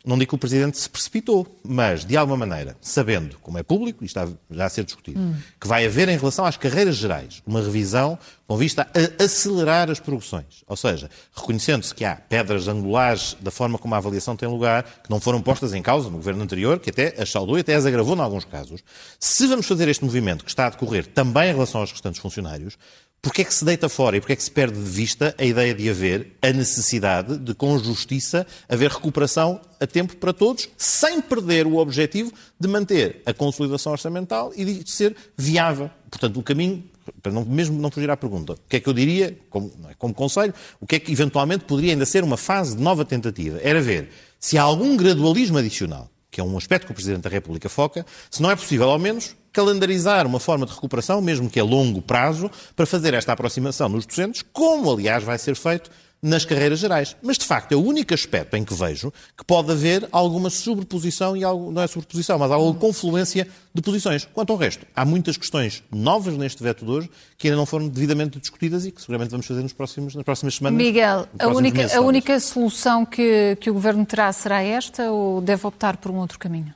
não 0.06 0.18
digo 0.18 0.30
que 0.30 0.36
o 0.36 0.38
Presidente 0.38 0.78
se 0.78 0.90
precipitou, 0.90 1.46
mas, 1.64 2.06
de 2.06 2.16
alguma 2.16 2.38
maneira, 2.38 2.78
sabendo, 2.82 3.38
como 3.42 3.58
é 3.58 3.64
público, 3.64 4.04
e 4.04 4.08
está 4.08 4.28
já 4.50 4.66
a 4.66 4.70
ser 4.70 4.86
discutido, 4.86 5.20
hum. 5.20 5.36
que 5.60 5.68
vai 5.68 5.86
haver, 5.86 6.08
em 6.08 6.18
relação 6.18 6.46
às 6.46 6.56
carreiras 6.56 6.96
gerais, 6.96 7.44
uma 7.46 7.62
revisão 7.62 8.18
com 8.48 8.56
vista 8.56 8.88
a 8.94 9.24
acelerar 9.24 9.92
as 9.92 10.00
progressões. 10.00 10.64
Ou 10.68 10.78
seja, 10.78 11.10
reconhecendo-se 11.36 11.94
que 11.94 12.06
há 12.06 12.16
pedras 12.16 12.68
angulares 12.68 13.36
da 13.42 13.52
forma 13.52 13.78
como 13.78 13.94
a 13.94 13.98
avaliação 13.98 14.36
tem 14.36 14.48
lugar, 14.48 14.84
que 15.04 15.10
não 15.10 15.20
foram 15.20 15.42
postas 15.42 15.74
em 15.74 15.82
causa 15.82 16.10
no 16.10 16.18
governo 16.18 16.44
anterior, 16.44 16.80
que 16.80 16.90
até 16.90 17.22
as 17.22 17.30
saudou 17.30 17.58
e 17.58 17.62
até 17.62 17.76
as 17.76 17.86
agravou 17.86 18.16
em 18.16 18.22
alguns 18.22 18.46
casos. 18.46 18.82
Se 19.20 19.46
vamos 19.48 19.68
fazer 19.68 19.88
este 19.90 20.04
movimento 20.04 20.46
que 20.46 20.50
está 20.50 20.68
a 20.68 20.70
decorrer 20.70 21.06
também 21.06 21.50
em 21.50 21.54
relação 21.54 21.82
aos 21.82 21.92
restantes 21.92 22.22
funcionários, 22.22 22.78
Porquê 23.22 23.42
é 23.42 23.46
que 23.46 23.54
se 23.54 23.66
deita 23.66 23.90
fora 23.90 24.16
e 24.16 24.22
porquê 24.22 24.34
é 24.34 24.36
que 24.36 24.44
se 24.44 24.52
perde 24.52 24.78
de 24.78 24.90
vista 24.90 25.36
a 25.38 25.44
ideia 25.44 25.74
de 25.74 25.90
haver 25.90 26.38
a 26.42 26.52
necessidade 26.54 27.38
de, 27.38 27.54
com 27.54 27.78
justiça, 27.78 28.48
haver 28.68 28.90
recuperação 28.90 29.60
a 29.80 29.86
tempo 29.86 30.16
para 30.16 30.32
todos, 30.32 30.70
sem 30.78 31.22
perder 31.22 31.68
o 31.68 31.78
objetivo 31.78 32.32
de 32.58 32.68
manter 32.68 33.22
a 33.26 33.34
consolidação 33.34 33.92
orçamental 33.92 34.54
e 34.56 34.64
de 34.64 34.90
ser 34.90 35.16
viável. 35.38 35.90
Portanto, 36.10 36.40
o 36.40 36.44
caminho 36.44 36.84
para 37.22 37.32
não, 37.32 37.44
mesmo 37.44 37.80
não 37.80 37.90
fugir 37.92 38.10
à 38.10 38.18
pergunta, 38.18 38.54
o 38.54 38.60
que 38.68 38.78
é 38.78 38.80
que 38.80 38.88
eu 38.88 38.94
diria, 38.94 39.38
como, 39.50 39.72
é, 39.90 39.94
como 39.96 40.14
conselho, 40.14 40.54
o 40.80 40.86
que 40.86 40.96
é 40.96 41.00
que 41.00 41.12
eventualmente 41.12 41.66
poderia 41.66 41.94
ainda 41.94 42.06
ser 42.06 42.24
uma 42.24 42.38
fase 42.38 42.76
de 42.76 42.82
nova 42.82 43.04
tentativa? 43.04 43.60
Era 43.62 43.82
ver 43.82 44.10
se 44.40 44.58
há 44.58 44.62
algum 44.62 44.96
gradualismo 44.96 45.58
adicional, 45.58 46.10
que 46.32 46.40
é 46.40 46.44
um 46.44 46.58
aspecto 46.58 46.86
que 46.86 46.92
o 46.92 46.96
Presidente 46.96 47.24
da 47.24 47.30
República 47.30 47.68
foca, 47.68 48.06
se 48.30 48.42
não 48.42 48.52
é 48.52 48.56
possível, 48.56 48.90
ao 48.90 49.00
menos, 49.00 49.36
calendarizar 49.52 50.26
uma 50.26 50.40
forma 50.40 50.66
de 50.66 50.74
recuperação, 50.74 51.22
mesmo 51.22 51.50
que 51.50 51.60
a 51.60 51.64
longo 51.64 52.02
prazo, 52.02 52.50
para 52.76 52.86
fazer 52.86 53.14
esta 53.14 53.34
aproximação 53.34 53.90
nos 53.90 54.06
docentes, 54.06 54.44
como, 54.54 54.92
aliás, 54.92 55.24
vai 55.24 55.38
ser 55.38 55.56
feito 55.56 55.90
nas 56.22 56.44
carreiras 56.44 56.80
gerais. 56.80 57.16
Mas, 57.22 57.38
de 57.38 57.46
facto, 57.46 57.72
é 57.72 57.76
o 57.76 57.82
único 57.82 58.14
aspecto 58.14 58.56
em 58.56 58.64
que 58.64 58.74
vejo 58.74 59.12
que 59.38 59.44
pode 59.46 59.72
haver 59.72 60.08
alguma 60.12 60.50
sobreposição 60.50 61.36
e 61.36 61.44
algo, 61.44 61.72
não 61.72 61.82
é 61.82 61.88
sobreposição, 61.88 62.38
mas 62.38 62.52
alguma 62.52 62.76
confluência 62.76 63.48
de 63.74 63.82
posições. 63.82 64.28
Quanto 64.34 64.52
ao 64.52 64.58
resto, 64.58 64.86
há 64.96 65.06
muitas 65.06 65.38
questões 65.38 65.84
novas 65.92 66.36
neste 66.36 66.62
veto 66.62 66.86
de 66.86 66.92
hoje 66.92 67.10
que 67.38 67.48
ainda 67.48 67.58
não 67.58 67.66
foram 67.66 67.88
devidamente 67.88 68.40
discutidas 68.40 68.86
e 68.86 68.92
que 68.92 69.02
seguramente 69.02 69.32
vamos 69.32 69.46
fazer 69.46 69.62
nos 69.62 69.74
próximos, 69.74 70.16
nas 70.16 70.24
próximas 70.24 70.56
semanas. 70.56 70.78
Miguel, 70.78 71.28
a 71.38 71.48
única, 71.48 71.78
meses, 71.78 71.96
a 71.96 72.02
única 72.02 72.40
solução 72.40 73.06
que, 73.06 73.58
que 73.60 73.70
o 73.70 73.74
Governo 73.74 74.06
terá 74.06 74.32
será 74.34 74.62
esta 74.62 75.12
ou 75.12 75.42
deve 75.42 75.66
optar 75.66 75.98
por 75.98 76.12
um 76.12 76.18
outro 76.18 76.38
caminho? 76.38 76.74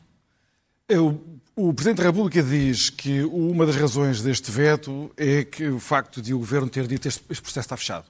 Eu, 0.88 1.22
o 1.56 1.74
Presidente 1.74 1.98
da 1.98 2.04
República 2.04 2.42
diz 2.42 2.90
que 2.90 3.24
uma 3.24 3.66
das 3.66 3.76
razões 3.76 4.22
deste 4.22 4.50
veto 4.50 5.12
é 5.16 5.44
que 5.44 5.68
o 5.68 5.80
facto 5.80 6.22
de 6.22 6.34
o 6.34 6.40
Governo 6.40 6.70
ter 6.70 6.88
dito 6.88 7.08
este, 7.08 7.24
este 7.30 7.42
processo 7.42 7.66
está 7.66 7.78
fechado. 7.78 8.06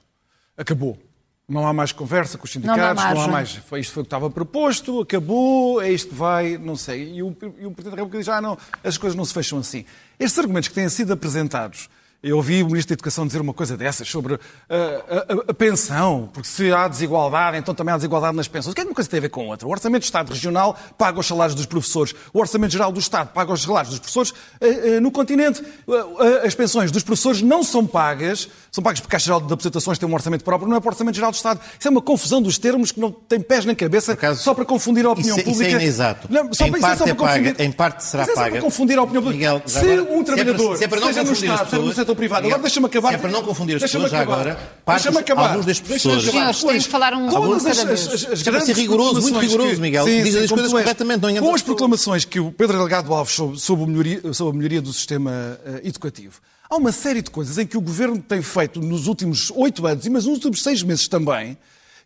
Acabou. 0.56 0.98
Não 1.46 1.66
há 1.66 1.74
mais 1.74 1.92
conversa 1.92 2.38
com 2.38 2.46
os 2.46 2.52
sindicatos, 2.52 3.04
não, 3.04 3.14
não 3.14 3.20
há 3.20 3.28
mais. 3.28 3.56
Foi, 3.56 3.80
isto 3.80 3.92
foi 3.92 4.00
o 4.00 4.04
que 4.04 4.06
estava 4.06 4.30
proposto, 4.30 5.02
acabou, 5.02 5.82
é 5.82 5.90
isto 5.90 6.08
que 6.08 6.14
vai, 6.14 6.56
não 6.56 6.74
sei. 6.74 7.16
E 7.16 7.22
o, 7.22 7.36
e 7.58 7.66
o 7.66 7.70
Presidente 7.70 7.90
da 7.90 7.96
República 7.96 8.18
diz: 8.18 8.28
ah, 8.30 8.40
não, 8.40 8.56
as 8.82 8.96
coisas 8.96 9.14
não 9.14 9.26
se 9.26 9.34
fecham 9.34 9.58
assim. 9.58 9.84
Estes 10.18 10.38
argumentos 10.38 10.68
que 10.68 10.74
têm 10.74 10.88
sido 10.88 11.12
apresentados 11.12 11.90
eu 12.24 12.38
ouvi 12.38 12.62
o 12.62 12.66
Ministro 12.66 12.88
da 12.88 12.94
Educação 12.94 13.26
dizer 13.26 13.40
uma 13.42 13.52
coisa 13.52 13.76
dessas 13.76 14.08
sobre 14.08 14.34
a, 14.34 14.38
a, 14.74 15.50
a, 15.50 15.54
pensão, 15.54 16.30
porque 16.32 16.48
se 16.48 16.72
há 16.72 16.88
desigualdade, 16.88 17.58
então 17.58 17.74
também 17.74 17.92
há 17.92 17.98
desigualdade 17.98 18.34
nas 18.34 18.48
pensões. 18.48 18.72
O 18.72 18.74
que 18.74 18.80
é 18.80 18.84
que 18.84 18.90
uma 18.90 18.94
coisa 18.94 19.10
tem 19.10 19.18
a 19.18 19.20
ver 19.20 19.28
com 19.28 19.46
outra? 19.48 19.68
O 19.68 19.70
Orçamento 19.70 20.02
do 20.02 20.06
Estado 20.06 20.32
Regional 20.32 20.74
paga 20.96 21.20
os 21.20 21.26
salários 21.26 21.54
dos 21.54 21.66
professores, 21.66 22.14
o 22.32 22.40
Orçamento 22.40 22.72
Geral 22.72 22.90
do 22.90 22.98
Estado 22.98 23.28
paga 23.32 23.52
os 23.52 23.62
salários 23.62 23.90
dos 23.90 23.98
professores. 23.98 24.32
Eh, 24.58 25.00
no 25.00 25.10
continente, 25.10 25.62
as 26.42 26.54
pensões 26.54 26.90
dos 26.90 27.02
professores 27.02 27.42
não 27.42 27.62
são 27.62 27.86
pagas, 27.86 28.48
são 28.74 28.82
pagas 28.82 28.98
porque 28.98 29.14
a 29.14 29.14
Caixa 29.14 29.26
Geral 29.26 29.40
de 29.40 29.52
Apresentações 29.52 29.98
tem 29.98 30.08
um 30.08 30.12
orçamento 30.12 30.42
próprio, 30.42 30.68
não 30.68 30.76
é 30.76 30.80
para 30.80 30.88
o 30.88 30.90
Orçamento 30.90 31.14
Geral 31.14 31.30
do 31.30 31.36
Estado. 31.36 31.60
Isso 31.78 31.86
é 31.86 31.90
uma 31.92 32.02
confusão 32.02 32.42
dos 32.42 32.58
termos 32.58 32.90
que 32.90 32.98
não 32.98 33.12
tem 33.12 33.40
pés 33.40 33.64
na 33.64 33.72
cabeça, 33.72 34.14
acaso, 34.14 34.42
só 34.42 34.52
para 34.52 34.64
confundir 34.64 35.06
a 35.06 35.12
opinião 35.12 35.36
isso, 35.36 35.44
pública. 35.44 35.68
Isso 35.68 35.76
é 35.76 35.80
inexato. 35.80 36.26
Não, 36.28 36.52
só 36.52 36.66
em, 36.66 36.72
para, 36.72 36.80
parte 36.80 37.08
é 37.08 37.14
paga, 37.14 37.54
em 37.62 37.70
parte 37.70 38.02
será 38.02 38.24
isso 38.24 38.32
é 38.32 38.34
paga. 38.34 38.50
para 38.50 38.60
confundir 38.60 38.98
a 38.98 39.02
opinião 39.02 39.22
pública. 39.22 39.52
Miguel, 39.52 39.62
se 39.64 39.78
agora, 39.78 40.02
um 40.02 40.24
trabalhador, 40.24 40.76
se 40.76 40.82
é 40.82 40.88
para, 40.88 40.98
se 40.98 41.04
é 41.04 41.06
para 41.06 41.14
seja 41.14 41.22
no 41.22 41.32
Estado, 41.32 41.70
seja 41.70 41.82
no 41.82 41.94
setor 41.94 42.16
privado, 42.16 42.42
Miguel, 42.42 42.56
agora 42.56 42.62
deixa-me 42.62 42.86
acabar. 42.86 43.08
Se 43.10 43.14
é 43.14 43.18
para 43.18 43.30
não 43.30 43.42
confundir 43.44 43.76
as 43.76 43.82
pessoas 43.82 44.10
já 44.10 44.20
agora, 44.20 44.58
parte 44.84 45.06
alguns 45.06 45.64
destes 45.64 45.86
professores. 45.86 46.24
Senhores, 46.24 46.64
temos 46.64 46.82
de 46.82 46.88
falar 46.88 47.14
um 47.14 47.28
Todas 47.28 47.66
as, 47.66 47.78
as, 47.78 48.32
as, 48.32 48.42
para 48.42 48.60
ser 48.60 48.74
rigoroso, 48.74 49.22
muito 49.22 49.38
rigoroso, 49.38 49.80
Miguel. 49.80 50.04
Diz 50.04 50.34
as 50.34 50.50
coisas 50.50 50.72
corretamente, 50.72 51.20
não 51.20 51.42
Com 51.44 51.54
as 51.54 51.62
proclamações 51.62 52.24
que 52.24 52.40
o 52.40 52.50
Pedro 52.50 52.76
Delgado 52.78 53.14
Alves 53.14 53.34
sobre, 53.34 53.84
a, 53.84 54.52
melhoria, 54.52 54.82
do 54.82 54.92
sistema 54.92 55.30
uh, 55.64 55.86
educativo, 55.86 56.40
há 56.68 56.76
uma 56.76 56.92
série 56.92 57.22
de 57.22 57.30
coisas 57.30 57.58
em 57.58 57.66
que 57.66 57.76
o 57.76 57.80
Governo 57.80 58.20
tem 58.20 58.42
feito 58.42 58.80
nos 58.80 59.06
últimos 59.06 59.50
oito 59.52 59.86
anos, 59.86 60.06
mas 60.08 60.24
nos 60.24 60.34
últimos 60.34 60.62
seis 60.62 60.82
meses 60.82 61.08
também, 61.08 61.56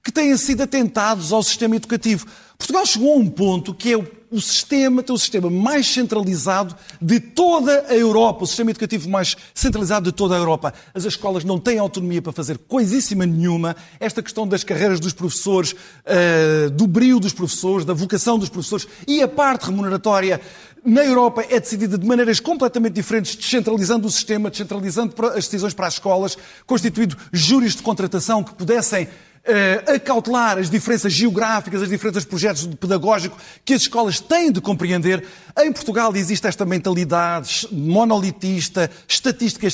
que 0.03 0.12
têm 0.12 0.37
sido 0.37 0.62
atentados 0.62 1.33
ao 1.33 1.43
sistema 1.43 1.77
educativo. 1.77 2.27
Portugal 2.57 2.85
chegou 2.87 3.15
a 3.15 3.17
um 3.17 3.29
ponto 3.29 3.73
que 3.73 3.93
é 3.93 3.97
o, 4.31 4.41
sistema, 4.41 5.03
tem 5.03 5.15
o 5.15 5.19
sistema 5.19 5.49
mais 5.49 5.87
centralizado 5.87 6.75
de 7.00 7.21
toda 7.21 7.87
a 7.88 7.95
Europa, 7.95 8.43
o 8.43 8.47
sistema 8.47 8.71
educativo 8.71 9.09
mais 9.09 9.37
centralizado 9.55 10.11
de 10.11 10.17
toda 10.17 10.35
a 10.35 10.38
Europa. 10.38 10.75
As 10.93 11.05
escolas 11.05 11.45
não 11.45 11.59
têm 11.59 11.79
autonomia 11.79 12.21
para 12.21 12.33
fazer 12.33 12.59
coisíssima 12.59 13.25
nenhuma. 13.25 13.77
Esta 14.00 14.23
questão 14.23 14.47
das 14.47 14.65
carreiras 14.65 14.99
dos 14.99 15.12
professores, 15.12 15.73
uh, 15.73 16.71
do 16.71 16.87
brilho 16.87 17.21
dos 17.21 17.33
professores, 17.33 17.85
da 17.85 17.95
vocação 17.95 18.38
dos 18.38 18.49
professores 18.49 18.88
e 19.07 19.23
a 19.23 19.29
parte 19.29 19.67
remuneratória 19.67 20.41
na 20.88 21.04
Europa 21.04 21.45
é 21.50 21.61
decidida 21.61 21.99
de 21.99 22.07
maneiras 22.07 22.40
completamente 22.40 22.95
diferentes, 22.95 23.37
descentralizando 23.37 24.07
o 24.07 24.11
sistema, 24.11 24.50
descentralizando 24.50 25.14
as 25.26 25.45
decisões 25.45 25.75
para 25.75 25.87
as 25.87 25.95
escolas, 25.95 26.37
constituindo 26.66 27.16
júris 27.30 27.76
de 27.76 27.83
contratação 27.83 28.42
que 28.42 28.54
pudessem 28.54 29.07
uh, 29.49 29.95
acautelar 29.95 30.59
as 30.59 30.69
diferenças 30.69 31.12
geográficas, 31.12 31.83
as 31.83 31.88
diferenças 31.88 32.23
de 32.23 32.28
projetos 32.28 32.67
pedagógicos 32.78 33.43
que 33.64 33.75
as 33.75 33.83
escolas 33.83 34.21
têm 34.21 34.52
de 34.52 34.61
compreender. 34.61 35.25
Em 35.58 35.73
Portugal 35.73 36.15
existe 36.15 36.47
esta 36.47 36.65
mentalidade 36.65 37.67
monolitista, 37.73 38.91
estatística 39.06 39.67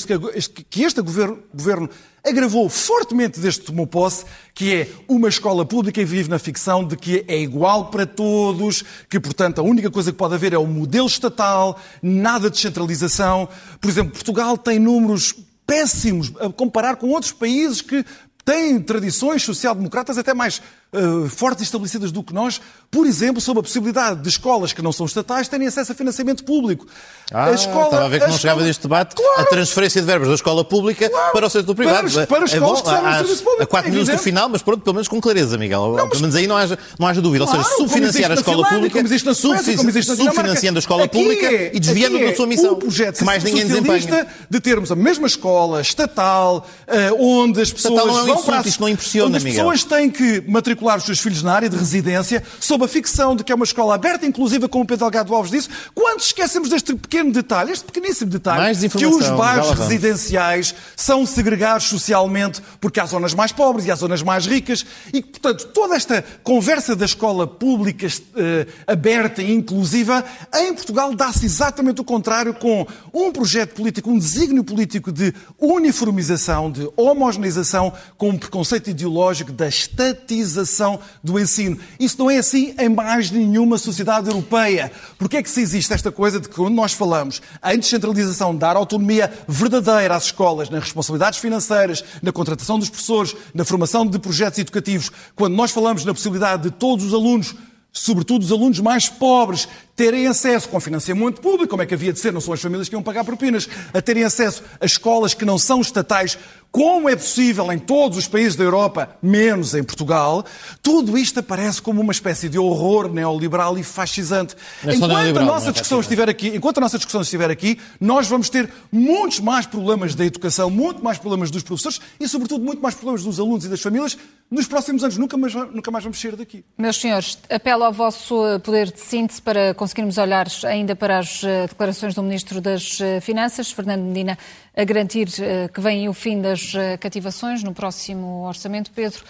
que 0.69 0.83
este 0.83 1.01
governo, 1.01 1.39
governo 1.53 1.89
agravou 2.25 2.67
fortemente 2.67 3.39
desde 3.39 3.59
que 3.59 3.67
tomou 3.67 3.85
posse, 3.85 4.25
que 4.53 4.73
é 4.73 4.89
uma 5.07 5.29
escola 5.29 5.63
pública 5.63 6.01
e 6.01 6.05
vive 6.05 6.29
na 6.29 6.39
ficção 6.39 6.83
de 6.83 6.97
que 6.97 7.23
é 7.27 7.39
igual 7.39 7.91
para 7.91 8.05
todos, 8.05 8.83
que, 9.07 9.19
portanto, 9.19 9.59
a 9.59 9.63
única 9.63 9.91
coisa 9.91 10.11
que 10.11 10.17
pode 10.17 10.33
haver 10.33 10.53
é 10.53 10.57
o 10.57 10.65
modelo 10.65 11.05
estatal, 11.05 11.79
nada 12.01 12.49
de 12.49 12.57
centralização. 12.57 13.47
Por 13.79 13.89
exemplo, 13.89 14.13
Portugal 14.13 14.57
tem 14.57 14.79
números 14.79 15.35
péssimos 15.67 16.31
a 16.39 16.49
comparar 16.49 16.95
com 16.95 17.09
outros 17.09 17.31
países 17.31 17.81
que 17.81 18.05
têm 18.45 18.79
tradições 18.79 19.43
social-democratas 19.43 20.17
até 20.17 20.33
mais 20.33 20.61
uh, 20.95 21.29
fortes 21.29 21.61
e 21.61 21.63
estabelecidas 21.65 22.11
do 22.11 22.23
que 22.23 22.33
nós, 22.33 22.61
por 22.89 23.05
exemplo, 23.05 23.41
sobre 23.41 23.59
a 23.59 23.63
possibilidade 23.63 24.21
de 24.21 24.29
escolas 24.29 24.73
que 24.73 24.81
não 24.81 24.91
são 24.91 25.05
estatais 25.05 25.47
terem 25.47 25.67
acesso 25.67 25.91
a 25.91 25.95
financiamento 25.95 26.43
público. 26.43 26.85
Ah, 27.31 27.45
a 27.45 27.51
escola, 27.51 27.85
estava 27.85 28.05
a 28.05 28.07
ver 28.07 28.19
que 28.19 28.23
a 28.23 28.27
não 28.27 28.35
escola... 28.35 28.53
chegava 28.53 28.63
deste 28.63 28.81
debate 28.83 29.15
claro, 29.15 29.41
a 29.41 29.45
transferência 29.45 30.01
de 30.01 30.07
verbas 30.07 30.27
da 30.27 30.35
escola 30.35 30.63
pública 30.63 31.09
claro, 31.09 31.31
para 31.33 31.47
o 31.47 31.49
setor 31.49 31.75
privado. 31.75 32.11
Para, 32.11 32.27
para 32.27 32.41
é 32.41 32.45
escolas 32.45 32.53
é 32.53 32.59
bom, 32.59 33.09
que 33.09 33.17
serviço 33.17 33.43
público. 33.43 33.63
A 33.63 33.67
quatro 33.67 33.91
minutos 33.91 34.13
do 34.13 34.19
final, 34.19 34.49
mas 34.49 34.61
pronto, 34.61 34.81
pelo 34.81 34.93
menos 34.93 35.07
com 35.07 35.19
clareza, 35.19 35.57
Miguel. 35.57 35.81
Não, 35.81 35.95
mas... 35.95 36.09
Pelo 36.09 36.21
menos 36.21 36.35
aí 36.35 36.47
não 36.47 36.55
haja, 36.55 36.79
não 36.97 37.07
haja 37.07 37.21
dúvida. 37.21 37.45
Claro, 37.45 37.59
Ou 37.59 37.63
seja, 37.65 37.77
subfinanciar 37.77 38.31
a 38.31 38.35
escola 38.35 38.57
Finlândia, 38.57 38.89
pública, 38.89 39.23
como 39.23 39.35
Suécia, 39.35 39.77
como 39.77 39.91
subfinanciando 39.91 40.77
a 40.77 40.79
escola 40.79 41.07
pública 41.07 41.45
é, 41.45 41.71
e 41.73 41.79
desviando 41.79 42.17
é 42.17 42.29
da 42.29 42.35
sua 42.35 42.47
missão. 42.47 42.73
O 42.73 42.77
projeto 42.77 43.17
que 43.17 43.23
mais 43.23 43.43
ninguém 43.43 43.65
desempenha. 43.65 44.27
de 44.49 44.59
termos 44.59 44.91
a 44.91 44.95
mesma 44.95 45.27
escola 45.27 45.81
estatal, 45.81 46.65
uh, 46.87 47.15
onde 47.19 47.61
as 47.61 47.71
pessoas 47.71 47.95
estatal 47.95 48.07
não 48.07 48.19
é 48.19 48.31
um 48.31 48.39
insulto. 48.39 48.67
Isto 48.67 48.81
não 48.81 48.89
impressiona, 48.89 49.39
Miguel 49.39 49.65
pessoas 49.65 49.83
têm 49.83 50.09
que 50.09 50.43
matricular 50.47 50.84
os 50.93 51.03
seus 51.03 51.19
filhos 51.19 51.41
na 51.41 51.53
área 51.53 51.69
de 51.69 51.77
residência 51.77 52.43
sob 52.59 52.85
a 52.85 52.87
ficção 52.87 53.35
de 53.35 53.43
que 53.43 53.51
é 53.51 53.55
uma 53.55 53.65
escola 53.65 53.95
aberta, 53.95 54.25
inclusiva, 54.25 54.67
como 54.67 54.83
o 54.83 54.87
Pedro 54.87 55.05
Delgado 55.05 55.33
Alves 55.33 55.51
disse, 55.51 55.69
quando 55.93 56.19
esquecemos 56.19 56.69
deste 56.69 56.93
pequeno 56.95 57.31
detalhe, 57.31 57.71
este 57.71 57.85
pequeníssimo 57.85 58.29
detalhe, 58.31 58.87
que 58.89 59.05
os 59.05 59.29
bairros 59.29 59.71
residenciais 59.71 60.75
são 60.95 61.25
segregados 61.25 61.87
socialmente 61.87 62.61
porque 62.79 62.99
há 62.99 63.05
zonas 63.05 63.33
mais 63.33 63.51
pobres 63.51 63.85
e 63.85 63.91
há 63.91 63.95
zonas 63.95 64.21
mais 64.21 64.45
ricas 64.45 64.85
e, 65.13 65.21
portanto, 65.21 65.67
toda 65.73 65.95
esta 65.95 66.23
conversa 66.43 66.95
da 66.95 67.05
escola 67.05 67.47
pública 67.47 68.07
uh, 68.07 68.71
aberta 68.87 69.41
e 69.41 69.51
inclusiva, 69.51 70.23
em 70.53 70.73
Portugal 70.73 71.13
dá-se 71.15 71.45
exatamente 71.45 72.01
o 72.01 72.03
contrário 72.03 72.53
com 72.53 72.85
um 73.13 73.31
projeto 73.31 73.75
político, 73.75 74.09
um 74.09 74.17
desígnio 74.17 74.63
político 74.63 75.11
de 75.11 75.33
uniformização, 75.59 76.71
de 76.71 76.89
homogeneização, 76.95 77.93
com 78.17 78.29
um 78.29 78.37
preconceito 78.37 78.89
ideológico 78.89 79.51
da 79.51 79.67
estatização 79.67 80.74
do 81.23 81.39
ensino. 81.39 81.77
Isso 81.99 82.17
não 82.19 82.29
é 82.29 82.37
assim 82.37 82.73
em 82.77 82.89
mais 82.89 83.31
nenhuma 83.31 83.77
sociedade 83.77 84.27
europeia. 84.29 84.91
Porquê 85.17 85.37
é 85.37 85.43
que 85.43 85.49
se 85.49 85.61
existe 85.61 85.93
esta 85.93 86.11
coisa 86.11 86.39
de 86.39 86.49
que 86.49 86.55
quando 86.55 86.75
nós 86.75 86.93
falamos 86.93 87.41
em 87.63 87.79
descentralização, 87.79 88.55
dar 88.55 88.75
autonomia 88.75 89.31
verdadeira 89.47 90.15
às 90.15 90.25
escolas, 90.25 90.69
nas 90.69 90.83
responsabilidades 90.83 91.39
financeiras, 91.39 92.03
na 92.21 92.31
contratação 92.31 92.77
dos 92.79 92.89
professores, 92.89 93.35
na 93.53 93.63
formação 93.63 94.05
de 94.05 94.19
projetos 94.19 94.59
educativos, 94.59 95.11
quando 95.35 95.55
nós 95.55 95.71
falamos 95.71 96.03
na 96.03 96.13
possibilidade 96.13 96.63
de 96.63 96.71
todos 96.71 97.05
os 97.05 97.13
alunos 97.13 97.55
sobretudo 97.95 98.43
os 98.43 98.51
alunos 98.51 98.81
mais 98.81 99.07
pobres, 99.07 99.69
terem 99.95 100.27
acesso 100.27 100.67
com 100.67 100.81
financiamento 100.81 101.39
público, 101.39 101.69
como 101.69 101.81
é 101.81 101.85
que 101.85 101.93
havia 101.93 102.11
de 102.11 102.19
ser, 102.19 102.33
não 102.33 102.41
são 102.41 102.53
as 102.53 102.61
famílias 102.61 102.89
que 102.89 102.93
iam 102.93 103.01
pagar 103.01 103.23
propinas, 103.23 103.69
a 103.93 104.01
terem 104.01 104.25
acesso 104.25 104.61
a 104.81 104.85
escolas 104.85 105.33
que 105.33 105.45
não 105.45 105.57
são 105.57 105.79
estatais, 105.79 106.37
como 106.75 107.07
é 107.07 107.15
possível 107.15 107.71
em 107.71 107.79
todos 107.79 108.17
os 108.17 108.27
países 108.27 108.57
da 108.57 108.63
Europa, 108.65 109.17
menos 109.21 109.73
em 109.73 109.81
Portugal, 109.81 110.43
tudo 110.83 111.17
isto 111.17 111.39
aparece 111.39 111.81
como 111.81 112.01
uma 112.01 112.11
espécie 112.11 112.49
de 112.49 112.59
horror 112.59 113.07
neoliberal 113.07 113.77
e 113.77 113.83
fascisante. 113.83 114.57
Enquanto 114.83 115.37
a 115.37 115.41
nossa 115.41 115.71
discussão 115.71 116.01
estiver 116.01 116.27
aqui, 116.27 116.49
enquanto 116.49 116.79
a 116.79 116.81
nossa 116.81 116.97
discussão 116.97 117.21
estiver 117.21 117.49
aqui, 117.49 117.79
nós 117.97 118.27
vamos 118.27 118.49
ter 118.49 118.69
muitos 118.91 119.39
mais 119.39 119.65
problemas 119.65 120.15
da 120.15 120.25
educação, 120.25 120.69
muito 120.69 121.01
mais 121.01 121.17
problemas 121.17 121.49
dos 121.49 121.63
professores 121.63 122.01
e, 122.19 122.27
sobretudo, 122.27 122.65
muito 122.65 122.81
mais 122.81 122.93
problemas 122.93 123.23
dos 123.23 123.39
alunos 123.39 123.63
e 123.63 123.69
das 123.69 123.81
famílias 123.81 124.17
nos 124.51 124.67
próximos 124.67 125.01
anos. 125.01 125.17
Nunca 125.17 125.37
mais, 125.37 125.55
nunca 125.55 125.89
mais 125.89 126.03
vamos 126.03 126.19
sair 126.19 126.35
daqui. 126.35 126.65
Meus 126.77 126.97
senhores, 126.97 127.39
apelo 127.49 127.85
ao 127.85 127.93
vosso 127.93 128.35
poder 128.65 128.91
de 128.91 128.99
síntese 128.99 129.41
para 129.41 129.73
conseguirmos 129.73 130.17
olhar 130.17 130.47
ainda 130.65 130.93
para 130.93 131.19
as 131.19 131.41
eh, 131.41 131.67
declarações 131.67 132.13
do 132.13 132.21
Ministro 132.21 132.59
das 132.59 132.99
eh, 132.99 133.21
Finanças, 133.21 133.71
Fernando 133.71 134.01
Medina, 134.01 134.37
a 134.75 134.83
garantir 134.83 135.29
eh, 135.39 135.67
que 135.69 135.79
vem 135.79 136.09
o 136.09 136.13
fim 136.13 136.41
das 136.41 136.73
cativações 136.99 137.63
no 137.63 137.73
próximo 137.73 138.45
orçamento. 138.45 138.91
Pedro, 138.91 139.23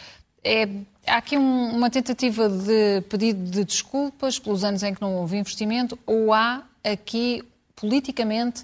é, 0.43 0.67
há 1.08 1.17
aqui 1.17 1.38
um, 1.38 1.75
uma 1.75 1.89
tentativa 1.89 2.47
de 2.47 3.01
pedido 3.10 3.49
de 3.49 3.63
desculpas 3.63 4.38
pelos 4.38 4.63
anos 4.63 4.84
em 4.84 4.93
que 4.93 5.01
não 5.01 5.15
houve 5.15 5.38
investimento 5.38 5.97
ou 6.05 6.31
há 6.31 6.63
aqui 6.84 7.43
politicamente 7.75 8.63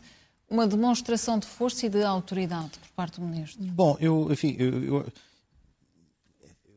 uma 0.50 0.68
demonstração 0.68 1.40
de 1.40 1.48
força 1.48 1.86
e 1.86 1.90
de 1.90 2.04
autoridade 2.04 2.72
por 2.80 2.90
parte 2.90 3.20
do 3.20 3.26
Ministro? 3.26 3.64
Bom, 3.64 3.98
eu, 4.00 4.28
enfim, 4.32 4.56
eu, 4.60 4.84
eu 4.84 5.06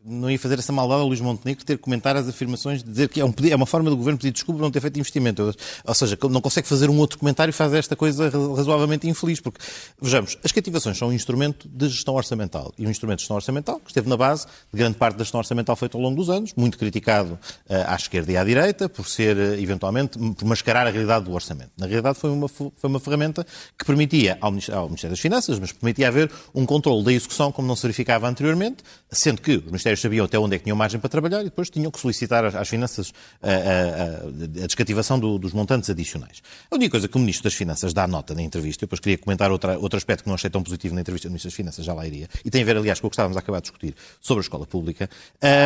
não 0.04 0.30
ia 0.30 0.38
fazer 0.38 0.58
essa 0.58 0.72
maldade 0.72 1.00
ao 1.00 1.08
Luís 1.08 1.20
Montenegro 1.20 1.64
ter 1.64 1.78
comentar 1.78 2.14
as 2.14 2.28
afirmações 2.28 2.82
de 2.82 2.90
dizer 2.90 3.08
que 3.08 3.20
é, 3.20 3.24
um, 3.24 3.32
é 3.50 3.56
uma 3.56 3.64
forma 3.64 3.88
do 3.88 3.96
governo 3.96 4.18
pedir 4.18 4.32
desculpa 4.32 4.58
por 4.58 4.64
não 4.64 4.70
ter 4.70 4.80
feito 4.80 4.98
investimento. 4.98 5.54
Ou 5.84 5.94
seja, 5.94 6.18
não 6.30 6.40
consegue 6.40 6.68
fazer 6.68 6.90
um 6.90 6.98
outro 6.98 7.18
comentário 7.18 7.50
e 7.50 7.52
faz 7.52 7.72
esta 7.72 7.96
coisa 7.96 8.28
razoavelmente 8.28 9.08
infeliz. 9.08 9.40
Porque, 9.40 9.60
vejamos, 10.00 10.36
as 10.44 10.52
cativações 10.52 10.98
são 10.98 11.08
um 11.08 11.12
instrumento 11.12 11.66
de 11.68 11.88
gestão 11.88 12.14
orçamental. 12.14 12.72
E 12.76 12.86
um 12.86 12.90
instrumento 12.90 13.18
de 13.18 13.22
gestão 13.22 13.36
orçamental 13.36 13.80
que 13.80 13.90
esteve 13.90 14.08
na 14.08 14.16
base 14.16 14.46
de 14.72 14.78
grande 14.78 14.98
parte 14.98 15.16
da 15.16 15.24
gestão 15.24 15.38
orçamental 15.38 15.74
feita 15.74 15.96
ao 15.96 16.02
longo 16.02 16.16
dos 16.16 16.28
anos, 16.28 16.52
muito 16.54 16.76
criticado 16.76 17.32
uh, 17.32 17.38
à 17.86 17.96
esquerda 17.96 18.30
e 18.30 18.36
à 18.36 18.44
direita 18.44 18.88
por 18.88 19.08
ser, 19.08 19.36
uh, 19.36 19.54
eventualmente, 19.54 20.18
por 20.18 20.44
mascarar 20.44 20.86
a 20.86 20.90
realidade 20.90 21.24
do 21.24 21.32
orçamento. 21.32 21.70
Na 21.78 21.86
realidade, 21.86 22.18
foi 22.18 22.30
uma, 22.30 22.48
foi 22.48 22.70
uma 22.82 23.00
ferramenta 23.00 23.46
que 23.78 23.84
permitia 23.86 24.36
ao 24.40 24.50
Ministério, 24.50 24.84
Ministério 24.84 25.12
das 25.12 25.20
Finanças, 25.20 25.58
mas 25.58 25.72
permitia 25.72 26.08
haver 26.08 26.30
um 26.54 26.66
controle 26.66 27.02
da 27.04 27.12
execução 27.12 27.50
como 27.50 27.66
não 27.66 27.74
se 27.74 27.82
verificava 27.82 28.28
anteriormente, 28.28 28.84
sendo 29.10 29.40
que 29.40 29.56
os 29.56 29.70
Sabiam 30.00 30.24
até 30.24 30.38
onde 30.38 30.56
é 30.56 30.58
que 30.58 30.64
tinham 30.64 30.76
margem 30.76 31.00
para 31.00 31.08
trabalhar 31.08 31.40
e 31.40 31.44
depois 31.44 31.70
tinham 31.70 31.90
que 31.90 32.00
solicitar 32.00 32.44
às 32.44 32.68
finanças 32.68 33.12
a, 33.42 33.48
a, 33.48 34.62
a 34.64 34.66
descativação 34.66 35.18
do, 35.18 35.38
dos 35.38 35.52
montantes 35.52 35.90
adicionais. 35.90 36.42
A 36.70 36.74
única 36.74 36.92
coisa 36.92 37.08
que 37.08 37.16
o 37.16 37.20
Ministro 37.20 37.44
das 37.44 37.54
Finanças 37.54 37.92
dá 37.92 38.06
nota 38.06 38.34
na 38.34 38.42
entrevista, 38.42 38.84
eu 38.84 38.86
depois 38.86 39.00
queria 39.00 39.18
comentar 39.18 39.50
outra, 39.50 39.78
outro 39.78 39.96
aspecto 39.96 40.22
que 40.22 40.28
não 40.28 40.34
achei 40.34 40.50
tão 40.50 40.62
positivo 40.62 40.94
na 40.94 41.00
entrevista 41.00 41.28
do 41.28 41.32
Ministro 41.32 41.50
das 41.50 41.56
Finanças, 41.56 41.84
já 41.84 41.94
lá 41.94 42.06
iria, 42.06 42.28
e 42.44 42.50
tem 42.50 42.62
a 42.62 42.64
ver, 42.64 42.76
aliás, 42.76 43.00
com 43.00 43.06
o 43.06 43.10
que 43.10 43.14
estávamos 43.14 43.36
a 43.36 43.40
acabar 43.40 43.58
de 43.58 43.64
discutir 43.64 43.94
sobre 44.20 44.40
a 44.40 44.44
escola 44.44 44.66
pública, 44.66 45.08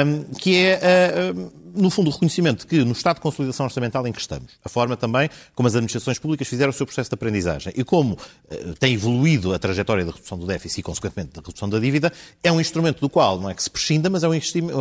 um, 0.06 0.34
que 0.34 0.56
é, 0.56 1.32
no 1.74 1.90
fundo, 1.90 2.08
o 2.08 2.12
reconhecimento 2.12 2.66
que 2.66 2.84
no 2.84 2.92
estado 2.92 3.16
de 3.16 3.22
consolidação 3.22 3.66
orçamental 3.66 4.06
em 4.06 4.12
que 4.12 4.20
estamos, 4.20 4.52
a 4.64 4.68
forma 4.68 4.96
também 4.96 5.30
como 5.54 5.68
as 5.68 5.74
administrações 5.74 6.18
públicas 6.18 6.48
fizeram 6.48 6.70
o 6.70 6.72
seu 6.72 6.86
processo 6.86 7.10
de 7.10 7.14
aprendizagem 7.14 7.72
e 7.76 7.84
como 7.84 8.14
uh, 8.14 8.74
tem 8.78 8.94
evoluído 8.94 9.52
a 9.52 9.58
trajetória 9.58 10.04
da 10.04 10.12
redução 10.12 10.38
do 10.38 10.46
déficit 10.46 10.80
e, 10.80 10.82
consequentemente, 10.82 11.32
da 11.34 11.42
redução 11.44 11.68
da 11.68 11.78
dívida, 11.78 12.12
é 12.42 12.50
um 12.50 12.60
instrumento 12.60 13.00
do 13.00 13.08
qual 13.08 13.40
não 13.40 13.48
é 13.48 13.54
que 13.54 13.62
se 13.62 13.70
prescinda, 13.70 14.10
mas 14.10 14.17
é 14.24 14.28
um 14.28 14.34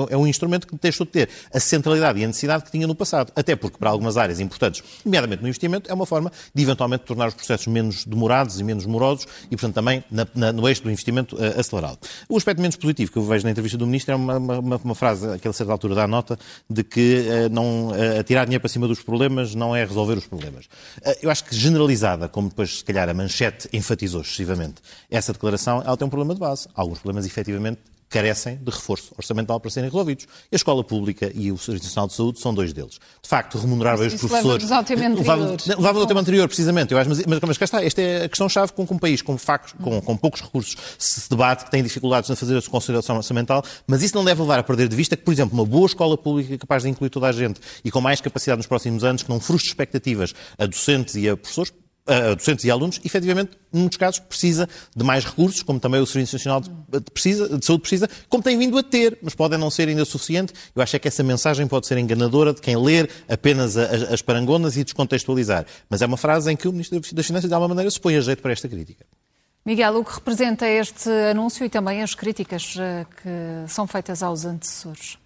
é 0.10 0.18
um 0.18 0.28
instrumento 0.28 0.68
que 0.68 0.76
deixou 0.82 1.06
de 1.06 1.12
ter 1.12 1.30
a 1.54 1.60
centralidade 1.60 2.20
e 2.20 2.24
a 2.24 2.28
necessidade 2.28 2.64
que 2.64 2.72
tinha 2.72 2.88
no 2.88 2.96
passado. 2.96 3.32
Até 3.36 3.56
porque, 3.56 3.78
para 3.78 3.90
algumas 3.90 4.18
áreas 4.18 4.40
importantes, 4.40 4.84
nomeadamente 5.04 5.42
no 5.42 5.48
investimento, 5.48 5.90
é 5.90 5.94
uma 5.94 6.06
forma 6.06 6.32
de 6.54 6.64
eventualmente 6.64 7.04
tornar 7.04 7.28
os 7.28 7.34
processos 7.34 7.68
menos 7.68 8.06
demorados 8.06 8.60
e 8.60 8.64
menos 8.64 8.86
morosos 8.86 9.28
e, 9.46 9.50
portanto, 9.50 9.76
também 9.76 10.04
na, 10.10 10.28
na, 10.34 10.54
no 10.54 10.68
eixo 10.68 10.84
do 10.84 10.90
investimento 10.90 11.36
uh, 11.36 11.60
acelerado. 11.60 12.00
O 12.28 12.38
aspecto 12.38 12.62
menos 12.62 12.76
positivo 12.76 13.12
que 13.12 13.18
eu 13.18 13.24
vejo 13.24 13.44
na 13.46 13.52
entrevista 13.52 13.78
do 13.78 13.86
Ministro 13.86 14.14
é 14.14 14.16
uma, 14.16 14.38
uma, 14.38 14.78
uma 14.78 14.96
frase, 14.96 15.28
aquela 15.28 15.54
certa 15.54 15.72
altura 15.72 15.96
da 15.96 16.08
nota, 16.08 16.38
de 16.70 16.84
que 16.84 17.26
uh, 17.28 17.54
não, 17.54 17.90
uh, 17.90 18.24
dinheiro 18.24 18.60
para 18.60 18.70
cima 18.70 18.88
dos 18.88 19.02
problemas 19.02 19.56
não 19.56 19.76
é 19.76 19.84
resolver 19.84 20.18
os 20.18 20.28
problemas. 20.28 20.66
eu 21.22 21.30
acho 21.30 21.44
que 21.44 21.56
generalizada, 21.56 22.28
como 22.28 22.50
depois, 22.50 22.80
se 22.80 22.84
calhar, 22.84 23.10
a 23.10 23.14
manchete 23.14 23.68
enfatizou 23.74 24.22
excessivamente 24.22 24.76
essa 25.10 25.34
declaração, 25.34 25.82
ela 25.86 25.98
tem 25.98 26.06
um 26.06 26.10
problema 26.10 26.34
de 26.34 26.40
base. 26.40 26.68
Alguns 26.76 27.00
problemas, 27.00 27.26
efetivamente, 27.26 27.80
carecem 28.10 28.58
de 28.58 28.72
reforço 28.72 29.14
orçamental 29.18 29.60
para 29.60 29.70
serem 29.70 29.90
resolvidos. 29.90 30.28
A 30.52 30.56
escola 30.56 30.84
pública 30.84 31.32
e 31.34 31.52
o 31.52 31.58
Serviço 31.58 31.86
Nacional 31.86 32.08
de 32.08 32.14
Saúde 32.14 32.40
são 32.40 32.54
dois 32.54 32.74
deles. 32.74 33.00
De 33.22 33.30
facto, 33.30 33.58
remunerar 33.58 33.98
bem 33.98 34.08
os 34.08 34.16
professores... 34.16 34.46
Leva-nos 34.46 34.72
ao 34.72 34.84
tema 34.84 35.06
anterior. 35.06 35.58
Leva-nos 35.68 36.02
ao 36.02 36.08
tema 36.08 36.20
anterior, 36.22 36.48
precisamente. 36.48 36.94
Eu 36.94 37.00
acho, 37.00 37.10
mas, 37.10 37.26
mas, 37.26 37.40
mas 37.40 37.58
cá 37.58 37.66
está, 37.66 37.84
esta 37.84 38.02
é 38.02 38.26
a 38.26 38.30
questão-chave 38.30 38.74
com, 38.74 38.86
com 38.86 38.96
um 38.96 39.00
país 39.00 39.22
com, 39.22 39.38
factos, 39.38 39.74
com, 39.82 40.02
com 40.02 40.18
poucos 40.18 40.42
recursos 40.42 40.76
se 40.98 41.30
debate, 41.30 41.66
que 41.66 41.72
tem 41.72 41.84
dificuldades 41.84 42.30
em 42.30 42.36
fazer 42.36 42.58
a 42.58 42.62
sua 42.62 42.72
consideração 42.72 43.18
orçamental, 43.18 43.64
mas 43.86 44.02
isso 44.02 44.16
não 44.16 44.24
deve 44.24 44.42
levar 44.42 44.60
a 44.60 44.64
perder 44.64 44.88
de 44.88 44.96
vista 44.96 45.16
que, 45.16 45.24
por 45.24 45.32
exemplo, 45.32 45.54
uma 45.54 45.66
boa 45.66 45.86
escola 45.86 46.18
pública 46.18 46.58
capaz 46.58 46.84
de 46.84 46.90
incluir 46.90 47.10
toda 47.10 47.28
a 47.28 47.32
gente 47.32 47.60
e 47.84 47.92
com 47.92 48.02
mais 48.02 48.22
capacidade 48.22 48.58
nos 48.58 48.68
próximos 48.68 49.04
anos, 49.04 49.24
que 49.24 49.30
não 49.30 49.40
frustre 49.40 49.70
expectativas 49.70 50.34
a 50.58 50.66
docentes 50.66 51.16
e 51.16 51.30
a 51.30 51.36
professores, 51.36 51.74
a 52.08 52.34
docentes 52.34 52.66
e 52.66 52.72
alunos, 52.72 53.00
efetivamente, 53.04 53.52
em 53.74 53.80
muitos 53.80 53.98
casos, 53.98 54.20
precisa 54.20 54.68
de 54.96 55.04
mais 55.04 55.26
recursos, 55.26 55.62
como 55.62 55.80
também 55.80 56.02
o 56.02 56.06
Serviço 56.06 56.36
Nacional 56.36 56.62
de, 56.62 57.02
precisa, 57.12 57.58
de 57.58 57.66
Saúde 57.66 57.82
precisa, 57.82 58.10
como 58.30 58.42
tem 58.42 58.58
vindo 58.58 58.78
a 58.78 58.84
ter, 58.84 59.18
mas 59.22 59.36
podem 59.36 59.60
não 59.60 59.70
ser 59.70 59.88
ainda 59.88 60.06
suficiente. 60.06 60.54
Eu 60.76 60.82
acho 60.82 60.96
é 60.96 61.00
que 61.00 61.08
essa 61.08 61.24
mensagem 61.24 61.68
pode 61.68 61.86
ser 61.86 61.98
enganadora 61.98 62.54
de 62.54 62.62
quem 62.62 62.78
ler 62.78 63.10
apenas 63.28 63.78
as, 63.78 64.14
as 64.14 64.22
parangonas 64.22 64.78
e 64.78 64.84
descontextualizar. 64.84 65.66
Mas 65.90 66.02
é 66.02 66.06
uma 66.06 66.18
frase 66.18 66.52
em 66.52 66.56
que 66.56 66.68
o 66.68 66.72
Ministro 66.72 67.00
das 67.14 67.26
Finanças, 67.26 67.50
de 67.50 67.54
alguma 67.54 67.70
maneira, 67.70 67.92
se 67.92 68.00
põe 68.00 68.16
a 68.16 68.22
jeito 68.22 68.42
para 68.42 68.52
esta 68.52 68.68
crítica. 68.68 69.06
Miguel, 69.66 69.98
o 69.98 70.06
que 70.06 70.14
representa 70.14 70.66
este 70.66 71.10
anúncio 71.30 71.66
e 71.66 71.70
também 71.70 72.02
as 72.02 72.16
críticas 72.16 72.76
eh, 72.80 73.06
que 73.22 73.70
são 73.70 73.86
feitas 73.86 74.24
aos 74.24 74.46
antecessores? 74.46 75.18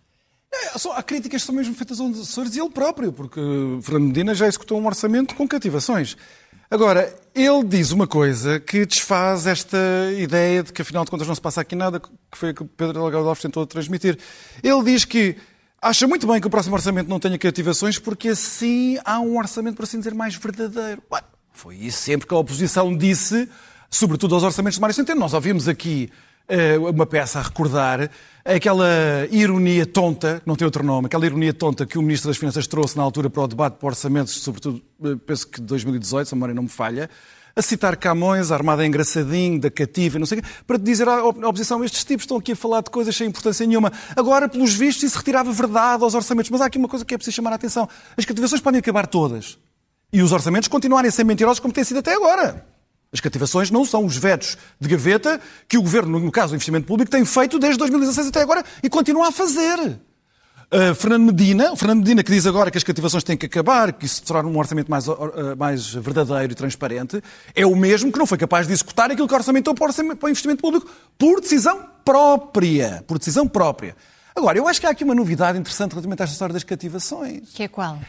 É, 0.73 0.77
só, 0.77 0.93
há 0.93 1.03
críticas 1.03 1.41
que 1.41 1.45
são 1.45 1.55
mesmo 1.55 1.73
feitas 1.75 1.99
aos 1.99 2.09
antecessores 2.09 2.55
e 2.55 2.59
ele 2.59 2.69
próprio, 2.69 3.11
porque 3.11 3.39
Fernando 3.81 4.07
Medina 4.07 4.35
já 4.35 4.47
executou 4.47 4.79
um 4.79 4.85
orçamento 4.85 5.35
com 5.35 5.47
cativações. 5.47 6.15
Agora, 6.69 7.13
ele 7.35 7.63
diz 7.65 7.91
uma 7.91 8.07
coisa 8.07 8.59
que 8.59 8.85
desfaz 8.85 9.45
esta 9.45 9.77
ideia 10.17 10.63
de 10.63 10.71
que 10.71 10.81
afinal 10.81 11.03
de 11.03 11.11
contas 11.11 11.27
não 11.27 11.35
se 11.35 11.41
passa 11.41 11.59
aqui 11.59 11.75
nada, 11.75 11.99
que 11.99 12.37
foi 12.37 12.51
o 12.51 12.55
que 12.55 12.63
Pedro 12.63 12.93
Delgado 12.93 13.27
Alves 13.27 13.41
tentou 13.41 13.65
transmitir. 13.67 14.17
Ele 14.63 14.83
diz 14.83 15.03
que 15.03 15.35
acha 15.81 16.07
muito 16.07 16.25
bem 16.25 16.39
que 16.39 16.47
o 16.47 16.49
próximo 16.49 16.75
orçamento 16.75 17.09
não 17.09 17.19
tenha 17.19 17.37
cativações 17.37 17.99
porque 17.99 18.29
assim 18.29 18.97
há 19.03 19.19
um 19.19 19.37
orçamento, 19.37 19.75
por 19.75 19.83
assim 19.83 19.97
dizer, 19.97 20.13
mais 20.13 20.35
verdadeiro. 20.35 21.03
Ué, 21.11 21.21
foi 21.51 21.75
isso 21.75 21.97
sempre 21.97 22.25
que 22.25 22.33
a 22.33 22.37
oposição 22.37 22.95
disse, 22.95 23.49
sobretudo 23.89 24.35
aos 24.35 24.43
orçamentos 24.43 24.75
de 24.75 24.81
Mário 24.81 24.95
Centeno. 24.95 25.19
Nós 25.19 25.33
ouvimos 25.33 25.67
aqui 25.67 26.09
uma 26.77 27.05
peça 27.05 27.39
a 27.39 27.41
recordar 27.41 28.09
aquela 28.43 28.87
ironia 29.29 29.85
tonta, 29.85 30.41
não 30.45 30.55
tem 30.55 30.65
outro 30.65 30.83
nome, 30.83 31.05
aquela 31.05 31.25
ironia 31.25 31.53
tonta 31.53 31.85
que 31.85 31.97
o 31.97 32.01
Ministro 32.01 32.29
das 32.29 32.37
Finanças 32.37 32.67
trouxe 32.67 32.97
na 32.97 33.03
altura 33.03 33.29
para 33.29 33.43
o 33.43 33.47
debate 33.47 33.79
de 33.79 33.85
orçamentos, 33.85 34.33
sobretudo, 34.41 34.81
eh, 35.03 35.15
penso 35.25 35.47
que 35.47 35.61
de 35.61 35.67
2018, 35.67 36.27
se 36.27 36.33
a 36.33 36.35
memória 36.35 36.55
não 36.55 36.63
me 36.63 36.69
falha, 36.69 37.09
a 37.55 37.61
citar 37.61 37.97
Camões, 37.97 38.51
a 38.51 38.55
Armada 38.55 38.85
Engraçadinho, 38.85 39.59
da 39.59 39.69
Cativa, 39.69 40.17
não 40.17 40.25
sei 40.25 40.39
o 40.39 40.41
quê, 40.41 40.47
para 40.65 40.77
dizer 40.77 41.07
à 41.07 41.23
oposição, 41.25 41.83
estes 41.83 42.03
tipos 42.03 42.23
estão 42.23 42.37
aqui 42.37 42.53
a 42.53 42.55
falar 42.55 42.81
de 42.81 42.89
coisas 42.89 43.15
sem 43.15 43.27
importância 43.27 43.65
nenhuma. 43.65 43.91
Agora, 44.15 44.47
pelos 44.47 44.73
vistos, 44.73 45.03
isso 45.03 45.17
retirava 45.17 45.51
verdade 45.51 46.01
aos 46.01 46.13
orçamentos. 46.13 46.49
Mas 46.49 46.61
há 46.61 46.67
aqui 46.67 46.77
uma 46.77 46.87
coisa 46.87 47.03
que 47.03 47.13
é 47.13 47.17
preciso 47.17 47.35
chamar 47.35 47.51
a 47.51 47.55
atenção. 47.55 47.89
As 48.15 48.23
cativações 48.23 48.61
podem 48.61 48.79
acabar 48.79 49.05
todas. 49.05 49.57
E 50.13 50.21
os 50.21 50.31
orçamentos 50.31 50.69
continuarem 50.69 51.09
a 51.09 51.11
ser 51.11 51.25
mentirosos 51.25 51.59
como 51.59 51.73
têm 51.73 51.83
sido 51.83 51.99
até 51.99 52.13
agora. 52.13 52.65
As 53.13 53.19
cativações 53.19 53.69
não 53.69 53.83
são 53.83 54.05
os 54.05 54.15
vetos 54.15 54.57
de 54.79 54.87
gaveta 54.87 55.39
que 55.67 55.77
o 55.77 55.81
Governo, 55.81 56.17
no 56.17 56.31
caso 56.31 56.49
do 56.49 56.55
investimento 56.55 56.87
público, 56.87 57.11
tem 57.11 57.25
feito 57.25 57.59
desde 57.59 57.77
2016 57.79 58.27
até 58.27 58.41
agora 58.41 58.63
e 58.81 58.89
continua 58.89 59.27
a 59.27 59.31
fazer. 59.31 59.99
Uh, 60.73 60.95
Fernando 60.95 61.25
Medina, 61.25 61.75
Fernando 61.75 61.99
Medina 61.99 62.23
que 62.23 62.31
diz 62.31 62.47
agora 62.47 62.71
que 62.71 62.77
as 62.77 62.83
cativações 62.85 63.25
têm 63.25 63.35
que 63.35 63.45
acabar, 63.45 63.91
que 63.91 64.05
isso 64.05 64.23
torna 64.23 64.49
um 64.49 64.57
orçamento 64.57 64.89
mais, 64.89 65.05
uh, 65.09 65.17
mais 65.57 65.93
verdadeiro 65.93 66.53
e 66.53 66.55
transparente, 66.55 67.21
é 67.53 67.65
o 67.65 67.75
mesmo 67.75 68.09
que 68.09 68.17
não 68.17 68.25
foi 68.25 68.37
capaz 68.37 68.65
de 68.65 68.71
executar 68.71 69.11
aquilo 69.11 69.27
que 69.27 69.33
orçamentou 69.33 69.75
para 69.75 69.83
o, 69.83 69.87
orçamento, 69.87 70.17
para 70.17 70.27
o 70.27 70.29
investimento 70.29 70.61
público 70.61 70.89
por 71.17 71.41
decisão 71.41 71.85
própria. 72.05 73.03
Por 73.05 73.17
decisão 73.17 73.45
própria. 73.45 73.97
Agora, 74.33 74.57
eu 74.57 74.65
acho 74.65 74.79
que 74.79 74.87
há 74.87 74.91
aqui 74.91 75.03
uma 75.03 75.13
novidade 75.13 75.59
interessante 75.59 75.91
relativamente 75.91 76.21
a 76.21 76.23
esta 76.23 76.33
história 76.33 76.53
das 76.53 76.63
cativações. 76.63 77.49
Que 77.53 77.63
é 77.63 77.67
qual? 77.67 77.99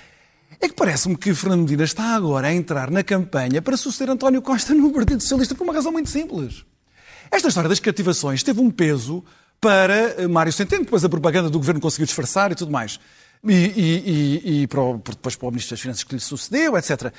É 0.62 0.68
que 0.68 0.75
parece-me 0.75 1.16
que 1.16 1.35
Fernando 1.35 1.62
Medina 1.62 1.83
está 1.83 2.14
agora 2.14 2.46
a 2.46 2.55
entrar 2.55 2.88
na 2.88 3.03
campanha 3.03 3.61
para 3.61 3.77
suceder 3.77 4.12
António 4.12 4.40
Costa 4.40 4.72
no 4.72 4.92
Partido 4.92 5.20
Socialista 5.20 5.57
por 5.57 5.64
uma 5.64 5.72
razão 5.72 5.90
muito 5.90 6.09
simples. 6.09 6.64
Esta 7.33 7.48
história 7.48 7.68
das 7.68 7.81
cativações 7.81 8.44
teve 8.44 8.61
um 8.61 8.70
peso 8.70 9.25
para 9.61 10.22
eh, 10.22 10.29
Mário 10.29 10.53
Centeno, 10.53 10.85
depois 10.85 11.05
a 11.05 11.09
propaganda 11.09 11.51
do 11.51 11.59
governo 11.59 11.81
conseguiu 11.81 12.07
disfarçar 12.07 12.53
e 12.53 12.55
tudo 12.55 12.70
mais. 12.70 13.01
E, 13.44 13.53
e, 13.53 14.40
e, 14.55 14.62
e 14.62 14.66
para 14.68 14.81
o, 14.81 15.03
depois 15.05 15.35
para 15.35 15.48
o 15.48 15.51
Ministro 15.51 15.75
das 15.75 15.81
Finanças 15.81 16.05
que 16.05 16.14
lhe 16.14 16.20
sucedeu, 16.20 16.79
etc. 16.79 17.12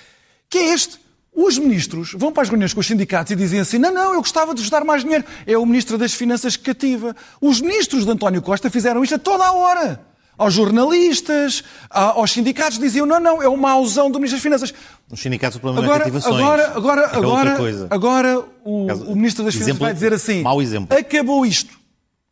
Que 0.50 0.60
é 0.60 0.74
este. 0.74 0.98
Os 1.36 1.58
ministros 1.58 2.14
vão 2.14 2.32
para 2.32 2.44
as 2.44 2.50
reuniões 2.50 2.74
com 2.74 2.80
os 2.80 2.88
sindicatos 2.88 3.34
e 3.34 3.36
dizem 3.36 3.60
assim: 3.60 3.78
não, 3.78 3.94
não, 3.94 4.14
eu 4.14 4.20
gostava 4.20 4.56
de 4.56 4.62
vos 4.62 4.70
dar 4.70 4.86
mais 4.86 5.04
dinheiro. 5.04 5.26
É 5.46 5.58
o 5.58 5.66
Ministro 5.66 5.98
das 5.98 6.14
Finanças 6.14 6.56
que 6.56 6.64
cativa. 6.64 7.14
Os 7.42 7.60
ministros 7.60 8.06
de 8.06 8.12
António 8.12 8.42
Costa 8.42 8.70
fizeram 8.70 9.04
isto 9.04 9.16
a 9.16 9.20
toda 9.20 9.44
a 9.44 9.52
hora 9.52 10.13
aos 10.38 10.54
jornalistas, 10.54 11.64
aos 11.90 12.32
sindicatos, 12.32 12.80
diziam 12.80 13.06
não, 13.06 13.20
não, 13.20 13.42
é 13.42 13.48
uma 13.48 13.72
ausão 13.72 14.10
do 14.10 14.20
Ministro 14.20 14.38
das 14.38 14.44
Finanças. 14.44 14.74
Os 15.12 15.20
sindicatos 15.20 15.58
o 15.58 15.60
problema 15.60 15.86
agora, 15.86 16.10
não 16.10 16.18
é 16.18 16.28
Agora, 16.28 16.72
agora, 16.76 17.02
é 17.02 17.16
agora, 17.16 17.88
agora 17.90 18.46
o, 18.64 18.88
o, 19.12 19.16
Ministro 19.16 19.44
das 19.44 19.54
Finanças 19.54 19.78
vai 19.78 19.94
dizer 19.94 20.14
assim, 20.14 20.42
mau 20.42 20.62
exemplo. 20.62 20.98
acabou 20.98 21.46
isto, 21.46 21.74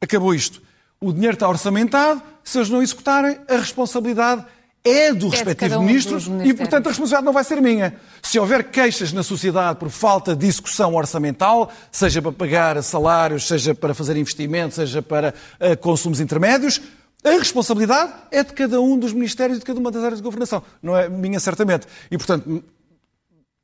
acabou 0.02 0.34
isto. 0.34 0.62
O 1.00 1.12
dinheiro 1.12 1.34
está 1.34 1.48
orçamentado, 1.48 2.22
se 2.44 2.58
eles 2.58 2.70
não 2.70 2.82
executarem, 2.82 3.38
a 3.48 3.56
responsabilidade 3.58 4.46
é 4.84 5.14
do 5.14 5.28
é 5.28 5.30
respectivo 5.30 5.78
um 5.78 5.84
ministro 5.84 6.18
e, 6.44 6.54
portanto, 6.54 6.88
a 6.88 6.90
responsabilidade 6.90 7.26
não 7.26 7.34
vai 7.34 7.44
ser 7.44 7.62
minha. 7.62 7.96
Se 8.22 8.40
houver 8.40 8.64
queixas 8.64 9.14
na 9.14 9.22
sociedade 9.22 9.78
por 9.78 9.90
falta 9.90 10.36
de 10.36 10.48
execução 10.48 10.96
orçamental, 10.96 11.72
seja 11.92 12.22
para 12.22 12.32
pagar 12.32 12.82
salários, 12.82 13.48
seja 13.48 13.76
para 13.76 13.94
fazer 13.94 14.18
investimentos, 14.18 14.76
seja 14.76 15.02
para 15.02 15.36
uh, 15.60 15.78
consumos 15.78 16.20
intermédios, 16.20 16.82
a 17.24 17.30
responsabilidade 17.32 18.14
é 18.32 18.44
de 18.44 18.54
cada 18.54 18.82
um 18.82 18.98
dos 18.98 19.14
ministérios 19.14 19.58
e 19.58 19.60
de 19.60 19.66
cada 19.66 19.80
uma 19.80 19.92
das 19.92 20.04
áreas 20.04 20.18
de 20.18 20.24
governação. 20.24 20.64
Não 20.82 20.98
é 20.98 21.08
minha, 21.08 21.40
certamente. 21.40 21.88
E, 22.10 22.18
portanto, 22.18 22.64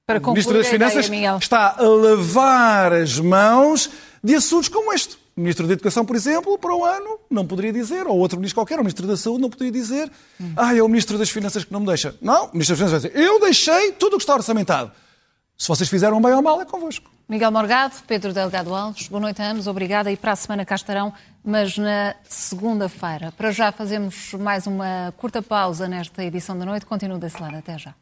Para 0.06 0.20
o 0.20 0.32
Ministro 0.32 0.58
das 0.58 0.68
Finanças 0.68 1.08
ideia, 1.08 1.38
está 1.38 1.76
a 1.78 1.84
lavar 1.84 2.94
as 2.94 3.20
mãos 3.20 3.90
de 4.24 4.36
assuntos 4.36 4.70
como 4.70 4.94
este. 4.94 5.16
O 5.36 5.42
Ministro 5.42 5.68
da 5.68 5.74
Educação, 5.74 6.06
por 6.06 6.16
exemplo, 6.16 6.58
para 6.58 6.74
o 6.76 6.84
ano, 6.84 7.20
não 7.30 7.46
poderia 7.46 7.72
dizer, 7.72 8.08
ou 8.08 8.18
outro 8.18 8.40
ministro 8.40 8.56
qualquer, 8.56 8.76
o 8.76 8.84
Ministro 8.84 9.06
da 9.06 9.16
Saúde, 9.16 9.42
não 9.42 9.50
poderia 9.50 9.72
dizer, 9.72 10.12
hum. 10.40 10.54
ah, 10.56 10.76
é 10.76 10.82
o 10.82 10.88
Ministro 10.88 11.18
das 11.18 11.30
Finanças 11.30 11.64
que 11.64 11.72
não 11.72 11.80
me 11.80 11.86
deixa. 11.86 12.16
Não, 12.22 12.46
o 12.46 12.54
Ministro 12.54 12.76
das 12.76 12.80
Finanças 12.80 13.04
vai 13.04 13.12
dizer, 13.12 13.24
eu 13.24 13.40
deixei 13.40 13.92
tudo 13.94 14.14
o 14.14 14.18
que 14.18 14.24
está 14.24 14.34
orçamentado. 14.34 14.92
Se 15.58 15.68
vocês 15.68 15.90
fizeram 15.90 16.22
bem 16.22 16.34
ou 16.34 16.42
mal, 16.42 16.62
é 16.62 16.66
convosco. 16.66 17.10
Miguel 17.30 17.52
Morgado, 17.52 17.94
Pedro 18.08 18.32
Delgado 18.34 18.74
Alves, 18.74 19.10
boa 19.10 19.20
noite 19.20 19.42
a 19.42 19.52
ambos, 19.52 19.68
obrigada. 19.68 20.10
E 20.10 20.16
para 20.16 20.32
a 20.32 20.36
semana 20.36 20.64
cá 20.64 20.76
estarão, 20.76 21.14
mas 21.44 21.78
na 21.78 22.16
segunda-feira. 22.24 23.34
Para 23.34 23.52
já 23.52 23.70
fazemos 23.70 24.34
mais 24.34 24.66
uma 24.66 25.14
curta 25.18 25.42
pausa 25.42 25.90
nesta 25.90 26.24
edição 26.24 26.58
da 26.58 26.66
noite. 26.66 26.86
Continuo 26.86 27.18
desse 27.18 27.42
lado. 27.42 27.58
Até 27.58 27.78
já. 27.78 27.94